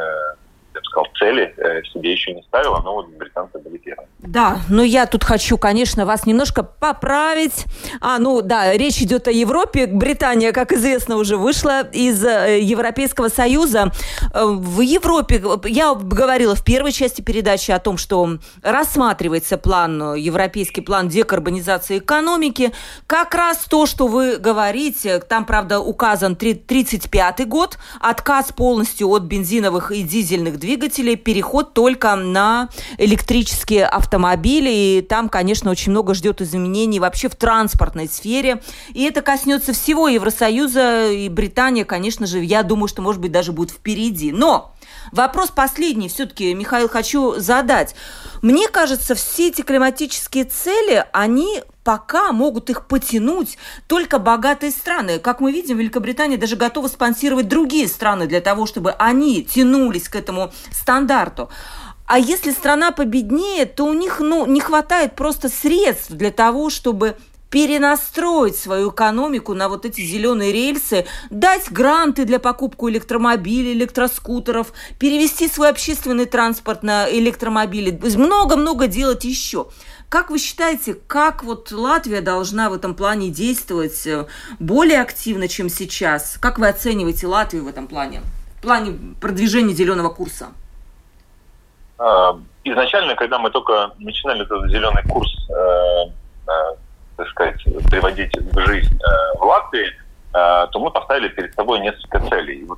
я 0.77 0.81
бы 0.81 0.85
сказал, 0.85 1.07
цели 1.17 1.53
э, 1.57 1.83
себе 1.93 2.11
еще 2.11 2.33
не 2.33 2.43
ставила, 2.43 2.81
но 2.83 2.93
вот 2.93 3.07
британцы 3.09 3.57
были 3.59 3.77
первыми. 3.77 4.07
Да, 4.19 4.59
но 4.69 4.83
я 4.83 5.05
тут 5.05 5.23
хочу, 5.23 5.57
конечно, 5.57 6.05
вас 6.05 6.25
немножко 6.25 6.63
поправить. 6.63 7.65
А, 8.01 8.19
ну 8.19 8.41
да, 8.41 8.73
речь 8.73 9.01
идет 9.01 9.27
о 9.27 9.31
Европе. 9.31 9.87
Британия, 9.87 10.51
как 10.51 10.71
известно, 10.73 11.17
уже 11.17 11.37
вышла 11.37 11.87
из 11.87 12.23
э, 12.23 12.59
Европейского 12.61 13.29
Союза. 13.29 13.91
Э, 14.33 14.45
в 14.45 14.81
Европе, 14.81 15.41
я 15.65 15.93
говорила 15.93 16.55
в 16.55 16.63
первой 16.63 16.91
части 16.91 17.21
передачи 17.21 17.71
о 17.71 17.79
том, 17.79 17.97
что 17.97 18.37
рассматривается 18.61 19.57
план, 19.57 20.15
европейский 20.15 20.81
план 20.81 21.09
декарбонизации 21.09 21.99
экономики. 21.99 22.73
Как 23.07 23.33
раз 23.33 23.65
то, 23.69 23.85
что 23.85 24.07
вы 24.07 24.37
говорите, 24.37 25.19
там, 25.19 25.45
правда, 25.45 25.79
указан 25.79 26.35
35 26.35 27.47
год, 27.47 27.77
отказ 27.99 28.51
полностью 28.51 29.09
от 29.09 29.23
бензиновых 29.23 29.91
и 29.91 30.03
дизельных 30.03 30.59
двигателей, 30.59 30.66
переход 30.75 31.73
только 31.73 32.15
на 32.15 32.69
электрические 32.97 33.85
автомобили. 33.85 34.69
И 34.69 35.01
там, 35.01 35.29
конечно, 35.29 35.71
очень 35.71 35.91
много 35.91 36.13
ждет 36.13 36.41
изменений 36.41 36.99
вообще 36.99 37.29
в 37.29 37.35
транспортной 37.35 38.07
сфере. 38.07 38.61
И 38.93 39.03
это 39.03 39.21
коснется 39.21 39.73
всего 39.73 40.07
Евросоюза 40.07 41.11
и 41.11 41.29
Британия, 41.29 41.85
конечно 41.85 42.27
же, 42.27 42.39
я 42.39 42.63
думаю, 42.63 42.87
что, 42.87 43.01
может 43.01 43.21
быть, 43.21 43.31
даже 43.31 43.51
будет 43.51 43.71
впереди. 43.71 44.31
Но 44.31 44.73
Вопрос 45.11 45.49
последний 45.49 46.09
все-таки, 46.09 46.53
Михаил, 46.53 46.89
хочу 46.89 47.39
задать. 47.39 47.95
Мне 48.41 48.67
кажется, 48.67 49.15
все 49.15 49.49
эти 49.49 49.61
климатические 49.61 50.45
цели, 50.45 51.05
они 51.13 51.61
пока 51.87 52.33
могут 52.33 52.69
их 52.69 52.85
потянуть 52.85 53.57
только 53.87 54.19
богатые 54.19 54.73
страны. 54.73 55.19
Как 55.19 55.39
мы 55.39 55.53
видим, 55.53 55.77
Великобритания 55.77 56.35
даже 56.35 56.57
готова 56.57 56.89
спонсировать 56.89 57.47
другие 57.47 57.87
страны 57.87 58.27
для 58.27 58.41
того, 58.41 58.65
чтобы 58.65 58.91
они 58.91 59.41
тянулись 59.41 60.09
к 60.09 60.17
этому 60.17 60.51
стандарту. 60.69 61.49
А 62.05 62.19
если 62.19 62.51
страна 62.51 62.91
победнее, 62.91 63.65
то 63.65 63.85
у 63.85 63.93
них 63.93 64.19
ну, 64.19 64.45
не 64.45 64.59
хватает 64.59 65.15
просто 65.15 65.47
средств 65.47 66.11
для 66.11 66.29
того, 66.29 66.69
чтобы 66.69 67.15
перенастроить 67.49 68.57
свою 68.57 68.91
экономику 68.91 69.53
на 69.53 69.69
вот 69.69 69.85
эти 69.85 70.01
зеленые 70.01 70.51
рельсы, 70.51 71.05
дать 71.29 71.71
гранты 71.71 72.25
для 72.25 72.39
покупки 72.39 72.83
электромобилей, 72.89 73.73
электроскутеров, 73.73 74.73
перевести 74.99 75.47
свой 75.47 75.69
общественный 75.69 76.25
транспорт 76.25 76.83
на 76.83 77.09
электромобили, 77.09 77.97
много-много 78.17 78.87
делать 78.87 79.23
еще. 79.23 79.67
Как 80.09 80.29
вы 80.29 80.39
считаете, 80.39 80.93
как 80.93 81.43
вот 81.43 81.69
Латвия 81.71 82.21
должна 82.21 82.69
в 82.69 82.73
этом 82.73 82.95
плане 82.95 83.29
действовать 83.29 84.07
э, 84.07 84.25
более 84.57 85.01
активно, 85.01 85.49
чем 85.49 85.67
сейчас? 85.67 86.37
Как 86.41 86.59
вы 86.59 86.69
оцениваете 86.69 87.27
Латвию 87.27 87.65
в 87.65 87.67
этом 87.67 87.87
плане? 87.87 88.21
В 88.57 88.61
плане 88.61 88.97
продвижения 89.19 89.73
зеленого 89.73 90.07
курса? 90.07 90.47
А, 91.97 92.39
изначально, 92.63 93.15
когда 93.15 93.37
мы 93.37 93.49
только 93.49 93.91
начинали 93.99 94.43
этот 94.43 94.69
зеленый 94.71 95.03
курс, 95.09 95.29
э, 95.49 96.05
э, 96.47 96.75
так 97.17 97.27
сказать, 97.27 97.61
приводить 97.89 98.33
в 98.33 98.59
жизнь 98.65 98.97
в 99.39 99.43
Латвии, 99.43 99.91
то 100.31 100.69
мы 100.75 100.91
поставили 100.91 101.29
перед 101.29 101.55
собой 101.55 101.79
несколько 101.79 102.19
целей. 102.29 102.63
Вот 102.65 102.77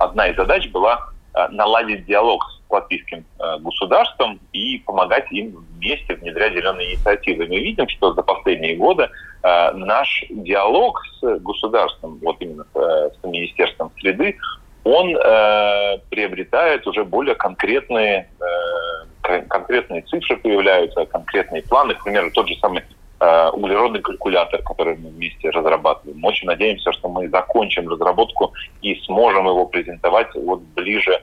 одна 0.00 0.28
из 0.28 0.36
задач 0.36 0.70
была 0.70 1.10
наладить 1.50 2.06
диалог 2.06 2.42
с 2.50 2.57
латвийским 2.70 3.24
э, 3.38 3.58
государством 3.60 4.40
и 4.52 4.78
помогать 4.78 5.30
им 5.32 5.64
вместе 5.76 6.14
внедрять 6.14 6.52
зеленые 6.52 6.94
инициативы. 6.94 7.46
Мы 7.46 7.58
видим, 7.60 7.88
что 7.88 8.12
за 8.14 8.22
последние 8.22 8.76
годы 8.76 9.08
э, 9.42 9.72
наш 9.72 10.24
диалог 10.28 11.02
с 11.20 11.38
государством, 11.40 12.18
вот 12.22 12.36
именно 12.40 12.66
э, 12.74 13.10
с 13.20 13.24
Министерством 13.24 13.90
среды, 13.98 14.36
он 14.84 15.12
приобретает 16.08 16.86
уже 16.86 17.04
более 17.04 17.34
конкретные, 17.34 18.30
конкретные 19.20 20.00
цифры 20.02 20.38
появляются, 20.38 21.04
конкретные 21.04 21.60
планы. 21.62 21.94
К 21.94 22.04
примеру, 22.04 22.30
тот 22.30 22.48
же 22.48 22.56
самый 22.56 22.82
углеродный 23.52 24.00
калькулятор, 24.00 24.62
который 24.62 24.96
мы 24.96 25.10
вместе 25.10 25.50
разрабатываем. 25.50 26.18
Мы 26.18 26.30
очень 26.30 26.46
надеемся, 26.46 26.90
что 26.92 27.08
мы 27.08 27.28
закончим 27.28 27.86
разработку 27.86 28.54
и 28.80 28.94
сможем 29.04 29.46
его 29.46 29.66
презентовать 29.66 30.34
вот 30.34 30.62
ближе 30.74 31.20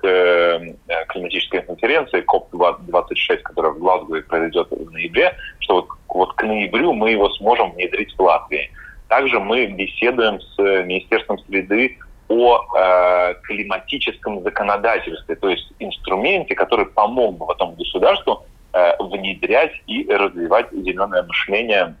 климатической 0.00 1.62
конференции 1.62 2.20
КОП-26, 2.20 3.38
которая 3.42 3.72
в 3.72 3.78
Глазго 3.78 4.22
произойдет 4.22 4.68
в 4.70 4.90
ноябре, 4.90 5.34
что 5.60 5.76
вот, 5.76 5.88
вот 6.08 6.32
к 6.34 6.42
ноябрю 6.42 6.92
мы 6.92 7.10
его 7.10 7.30
сможем 7.30 7.72
внедрить 7.72 8.14
в 8.16 8.22
Латвии. 8.22 8.70
Также 9.08 9.38
мы 9.38 9.66
беседуем 9.66 10.40
с 10.40 10.58
Министерством 10.58 11.38
среды 11.46 11.98
о 12.28 12.60
э, 12.76 13.34
климатическом 13.44 14.42
законодательстве, 14.42 15.36
то 15.36 15.48
есть 15.48 15.72
инструменте, 15.78 16.54
который 16.54 16.86
помог 16.86 17.38
бы 17.38 17.46
потом 17.46 17.74
государству 17.76 18.44
э, 18.72 18.92
внедрять 18.98 19.72
и 19.86 20.06
развивать 20.10 20.72
зеленое 20.72 21.22
мышление 21.22 21.94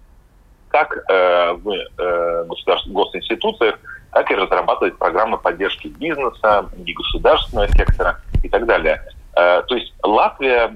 как 0.68 0.96
э, 1.08 1.52
в 1.52 1.70
э, 1.70 2.44
государственных 2.48 2.96
госинституциях, 2.96 3.78
так 4.16 4.30
и 4.30 4.34
разрабатывать 4.34 4.96
программы 4.96 5.36
поддержки 5.36 5.88
бизнеса, 5.88 6.70
негосударственного 6.78 7.68
сектора 7.68 8.18
и 8.42 8.48
так 8.48 8.64
далее. 8.64 9.02
Э, 9.36 9.60
то 9.68 9.74
есть 9.74 9.92
Латвия 10.02 10.74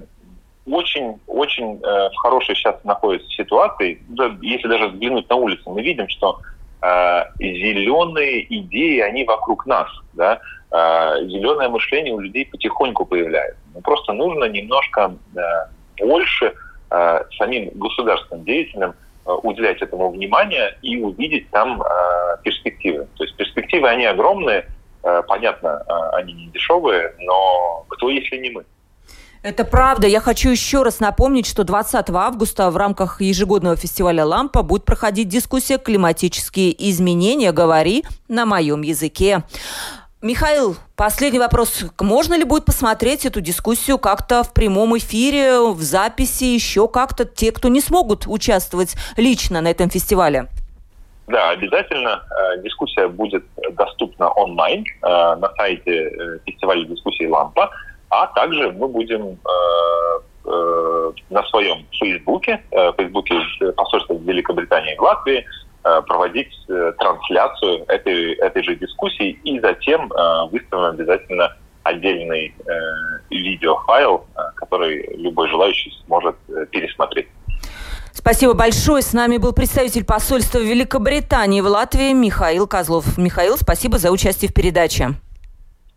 очень-очень 0.66 1.80
э, 1.82 2.10
в 2.10 2.16
хорошей 2.16 2.54
сейчас 2.54 2.84
находится 2.84 3.26
ситуации. 3.30 4.02
Если 4.42 4.68
даже 4.68 4.88
взглянуть 4.88 5.26
на 5.30 5.36
улицу, 5.36 5.70
мы 5.70 5.80
видим, 5.80 6.06
что 6.10 6.40
э, 6.82 7.22
зеленые 7.38 8.44
идеи, 8.58 9.00
они 9.00 9.24
вокруг 9.24 9.64
нас. 9.64 9.88
Да? 10.12 10.38
Зеленое 10.70 11.70
мышление 11.70 12.12
у 12.12 12.20
людей 12.20 12.44
потихоньку 12.44 13.06
появляется. 13.06 13.58
Просто 13.82 14.12
нужно 14.12 14.44
немножко 14.44 15.14
больше 15.98 16.54
самим 17.38 17.70
государственным 17.74 18.44
деятелям 18.44 18.94
уделять 19.24 19.80
этому 19.82 20.10
внимание 20.10 20.76
и 20.82 20.96
увидеть 20.96 21.50
там 21.50 21.82
э, 21.82 21.86
перспективы. 22.42 23.06
То 23.16 23.24
есть 23.24 23.36
перспективы, 23.36 23.88
они 23.88 24.06
огромные, 24.06 24.66
э, 25.02 25.22
понятно, 25.28 25.84
э, 25.86 26.16
они 26.16 26.32
не 26.32 26.46
дешевые, 26.48 27.14
но 27.20 27.84
кто, 27.88 28.10
если 28.10 28.36
не 28.38 28.50
мы? 28.50 28.64
Это 29.42 29.64
правда. 29.64 30.06
Я 30.06 30.20
хочу 30.20 30.50
еще 30.50 30.82
раз 30.82 31.00
напомнить, 31.00 31.46
что 31.46 31.64
20 31.64 32.10
августа 32.10 32.70
в 32.70 32.76
рамках 32.76 33.22
ежегодного 33.22 33.74
фестиваля 33.74 34.26
«Лампа» 34.26 34.62
будет 34.62 34.84
проходить 34.84 35.28
дискуссия 35.28 35.78
«Климатические 35.78 36.74
изменения. 36.90 37.50
Говори 37.50 38.04
на 38.28 38.44
моем 38.44 38.82
языке». 38.82 39.42
Михаил, 40.22 40.76
последний 40.96 41.38
вопрос. 41.38 41.82
Можно 41.98 42.34
ли 42.34 42.44
будет 42.44 42.66
посмотреть 42.66 43.24
эту 43.24 43.40
дискуссию 43.40 43.98
как-то 43.98 44.42
в 44.42 44.52
прямом 44.52 44.98
эфире, 44.98 45.60
в 45.60 45.80
записи, 45.80 46.44
еще 46.44 46.88
как-то 46.88 47.24
те, 47.24 47.52
кто 47.52 47.68
не 47.68 47.80
смогут 47.80 48.26
участвовать 48.26 48.96
лично 49.16 49.62
на 49.62 49.70
этом 49.70 49.88
фестивале? 49.88 50.48
Да, 51.26 51.48
обязательно. 51.48 52.22
Э, 52.30 52.62
дискуссия 52.62 53.08
будет 53.08 53.44
доступна 53.72 54.28
онлайн 54.28 54.84
э, 54.84 55.06
на 55.06 55.50
сайте 55.56 56.10
э, 56.10 56.38
фестиваля 56.44 56.84
дискуссий 56.84 57.26
«Лампа», 57.26 57.70
а 58.10 58.26
также 58.26 58.72
мы 58.72 58.88
будем 58.88 59.38
на 61.30 61.44
своем 61.44 61.86
Фейсбуке, 61.92 62.60
Фейсбуке 62.70 63.34
посольства 63.76 64.14
Великобритании 64.14 64.96
в 64.96 65.02
Латвии, 65.02 65.46
проводить 65.82 66.52
э, 66.68 66.92
трансляцию 66.98 67.84
этой, 67.88 68.34
этой 68.34 68.62
же 68.62 68.76
дискуссии 68.76 69.38
и 69.44 69.58
затем 69.60 70.12
э, 70.12 70.48
выставим 70.50 70.84
обязательно 70.84 71.56
отдельный 71.82 72.54
видеофайл, 73.30 74.26
который 74.56 75.16
любой 75.16 75.48
желающий 75.48 75.90
сможет 76.04 76.36
пересмотреть. 76.70 77.26
Спасибо 78.12 78.52
большое. 78.52 79.02
С 79.02 79.14
нами 79.14 79.38
был 79.38 79.54
представитель 79.54 80.04
посольства 80.04 80.58
Великобритании 80.58 81.62
в 81.62 81.66
Латвии 81.66 82.12
Михаил 82.12 82.66
Козлов. 82.66 83.16
Михаил, 83.16 83.56
спасибо 83.56 83.96
за 83.96 84.10
участие 84.10 84.50
в 84.50 84.54
передаче. 84.54 85.14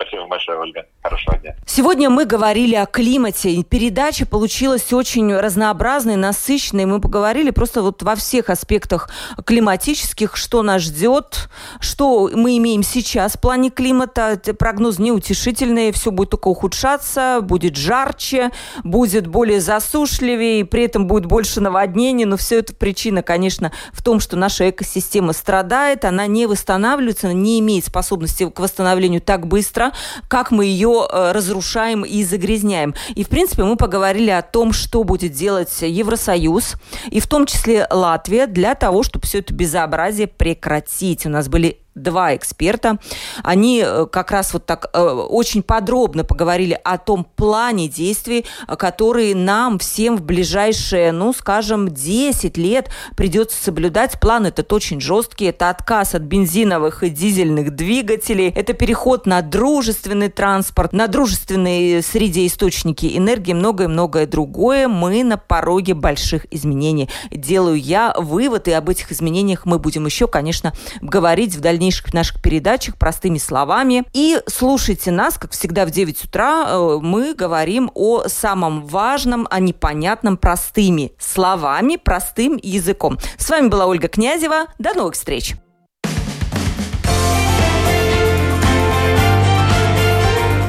Спасибо 0.03 0.27
большое, 0.27 0.59
Ольга. 0.59 0.85
Хорошего 1.01 1.37
дня. 1.37 1.55
Сегодня 1.65 2.09
мы 2.09 2.25
говорили 2.25 2.75
о 2.75 2.85
климате. 2.85 3.63
Передача 3.63 4.25
получилась 4.25 4.91
очень 4.91 5.33
разнообразной, 5.33 6.17
насыщенной. 6.17 6.85
Мы 6.85 6.99
поговорили 6.99 7.51
просто 7.51 7.81
вот 7.81 8.03
во 8.03 8.15
всех 8.15 8.49
аспектах 8.49 9.09
климатических, 9.45 10.35
что 10.35 10.61
нас 10.61 10.81
ждет, 10.81 11.49
что 11.79 12.29
мы 12.33 12.57
имеем 12.57 12.83
сейчас 12.83 13.33
в 13.33 13.41
плане 13.41 13.69
климата. 13.69 14.39
Прогноз 14.59 14.99
неутешительный, 14.99 15.93
все 15.93 16.11
будет 16.11 16.31
только 16.31 16.49
ухудшаться, 16.49 17.39
будет 17.41 17.77
жарче, 17.77 18.51
будет 18.83 19.27
более 19.27 19.61
засушливее, 19.61 20.65
при 20.65 20.83
этом 20.83 21.07
будет 21.07 21.27
больше 21.27 21.61
наводнений. 21.61 22.25
Но 22.25 22.35
все 22.35 22.59
это 22.59 22.75
причина, 22.75 23.23
конечно, 23.23 23.71
в 23.93 24.03
том, 24.03 24.19
что 24.19 24.35
наша 24.35 24.69
экосистема 24.69 25.31
страдает, 25.31 26.03
она 26.03 26.27
не 26.27 26.45
восстанавливается, 26.45 27.31
не 27.31 27.59
имеет 27.59 27.85
способности 27.85 28.49
к 28.49 28.59
восстановлению 28.59 29.21
так 29.21 29.47
быстро, 29.47 29.92
как 30.27 30.51
мы 30.51 30.65
ее 30.65 31.07
э, 31.09 31.31
разрушаем 31.31 32.03
и 32.03 32.23
загрязняем. 32.23 32.95
И, 33.15 33.23
в 33.23 33.29
принципе, 33.29 33.63
мы 33.63 33.75
поговорили 33.75 34.29
о 34.29 34.41
том, 34.41 34.73
что 34.73 35.03
будет 35.03 35.33
делать 35.33 35.81
Евросоюз, 35.81 36.75
и 37.09 37.19
в 37.19 37.27
том 37.27 37.45
числе 37.45 37.87
Латвия, 37.89 38.47
для 38.47 38.75
того, 38.75 39.03
чтобы 39.03 39.25
все 39.25 39.39
это 39.39 39.53
безобразие 39.53 40.27
прекратить. 40.27 41.25
У 41.25 41.29
нас 41.29 41.47
были 41.47 41.82
два 41.95 42.35
эксперта. 42.35 42.97
Они 43.43 43.83
э, 43.85 44.07
как 44.11 44.31
раз 44.31 44.53
вот 44.53 44.65
так 44.65 44.89
э, 44.93 45.01
очень 45.01 45.61
подробно 45.61 46.23
поговорили 46.23 46.79
о 46.83 46.97
том 46.97 47.23
плане 47.23 47.87
действий, 47.87 48.45
который 48.77 49.33
нам 49.33 49.79
всем 49.79 50.17
в 50.17 50.23
ближайшие, 50.23 51.11
ну, 51.11 51.33
скажем, 51.33 51.89
10 51.89 52.57
лет 52.57 52.89
придется 53.15 53.61
соблюдать. 53.63 54.19
План 54.19 54.45
этот 54.45 54.71
очень 54.73 54.99
жесткий. 54.99 55.45
Это 55.45 55.69
отказ 55.69 56.15
от 56.15 56.23
бензиновых 56.23 57.03
и 57.03 57.09
дизельных 57.09 57.75
двигателей. 57.75 58.49
Это 58.49 58.73
переход 58.73 59.25
на 59.25 59.41
дружественный 59.41 60.29
транспорт, 60.29 60.93
на 60.93 61.07
дружественные 61.07 62.01
среде 62.01 62.47
источники 62.47 63.17
энергии, 63.17 63.53
многое-многое 63.53 64.25
другое. 64.25 64.87
Мы 64.87 65.23
на 65.23 65.37
пороге 65.37 65.93
больших 65.93 66.47
изменений. 66.51 67.09
Делаю 67.29 67.79
я 67.79 68.15
вывод, 68.17 68.67
и 68.67 68.71
об 68.71 68.89
этих 68.89 69.11
изменениях 69.11 69.65
мы 69.65 69.77
будем 69.77 70.05
еще, 70.05 70.27
конечно, 70.27 70.73
говорить 71.01 71.55
в 71.55 71.59
дальнейшем 71.59 71.82
дальнейших 71.83 72.13
наших 72.13 72.41
передачах 72.41 72.97
простыми 72.97 73.37
словами. 73.37 74.05
И 74.13 74.39
слушайте 74.47 75.11
нас, 75.11 75.37
как 75.37 75.51
всегда, 75.51 75.85
в 75.85 75.91
9 75.91 76.23
утра. 76.23 76.65
Э, 76.69 76.99
мы 77.01 77.33
говорим 77.33 77.91
о 77.93 78.29
самом 78.29 78.85
важном, 78.85 79.47
о 79.51 79.59
непонятном 79.59 80.37
простыми 80.37 81.11
словами, 81.19 81.97
простым 81.97 82.57
языком. 82.61 83.19
С 83.37 83.49
вами 83.49 83.67
была 83.67 83.87
Ольга 83.87 84.07
Князева. 84.07 84.67
До 84.79 84.93
новых 84.93 85.15
встреч! 85.15 85.55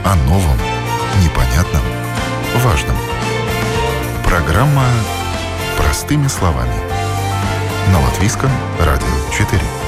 О 0.05 0.17
новом, 0.27 0.59
непонятном, 1.23 1.83
важном. 2.57 2.97
Программа 4.25 4.85
«Простыми 5.77 6.27
словами» 6.27 6.75
на 7.93 8.01
Латвийском 8.01 8.51
радио 8.81 9.07
4. 9.33 9.84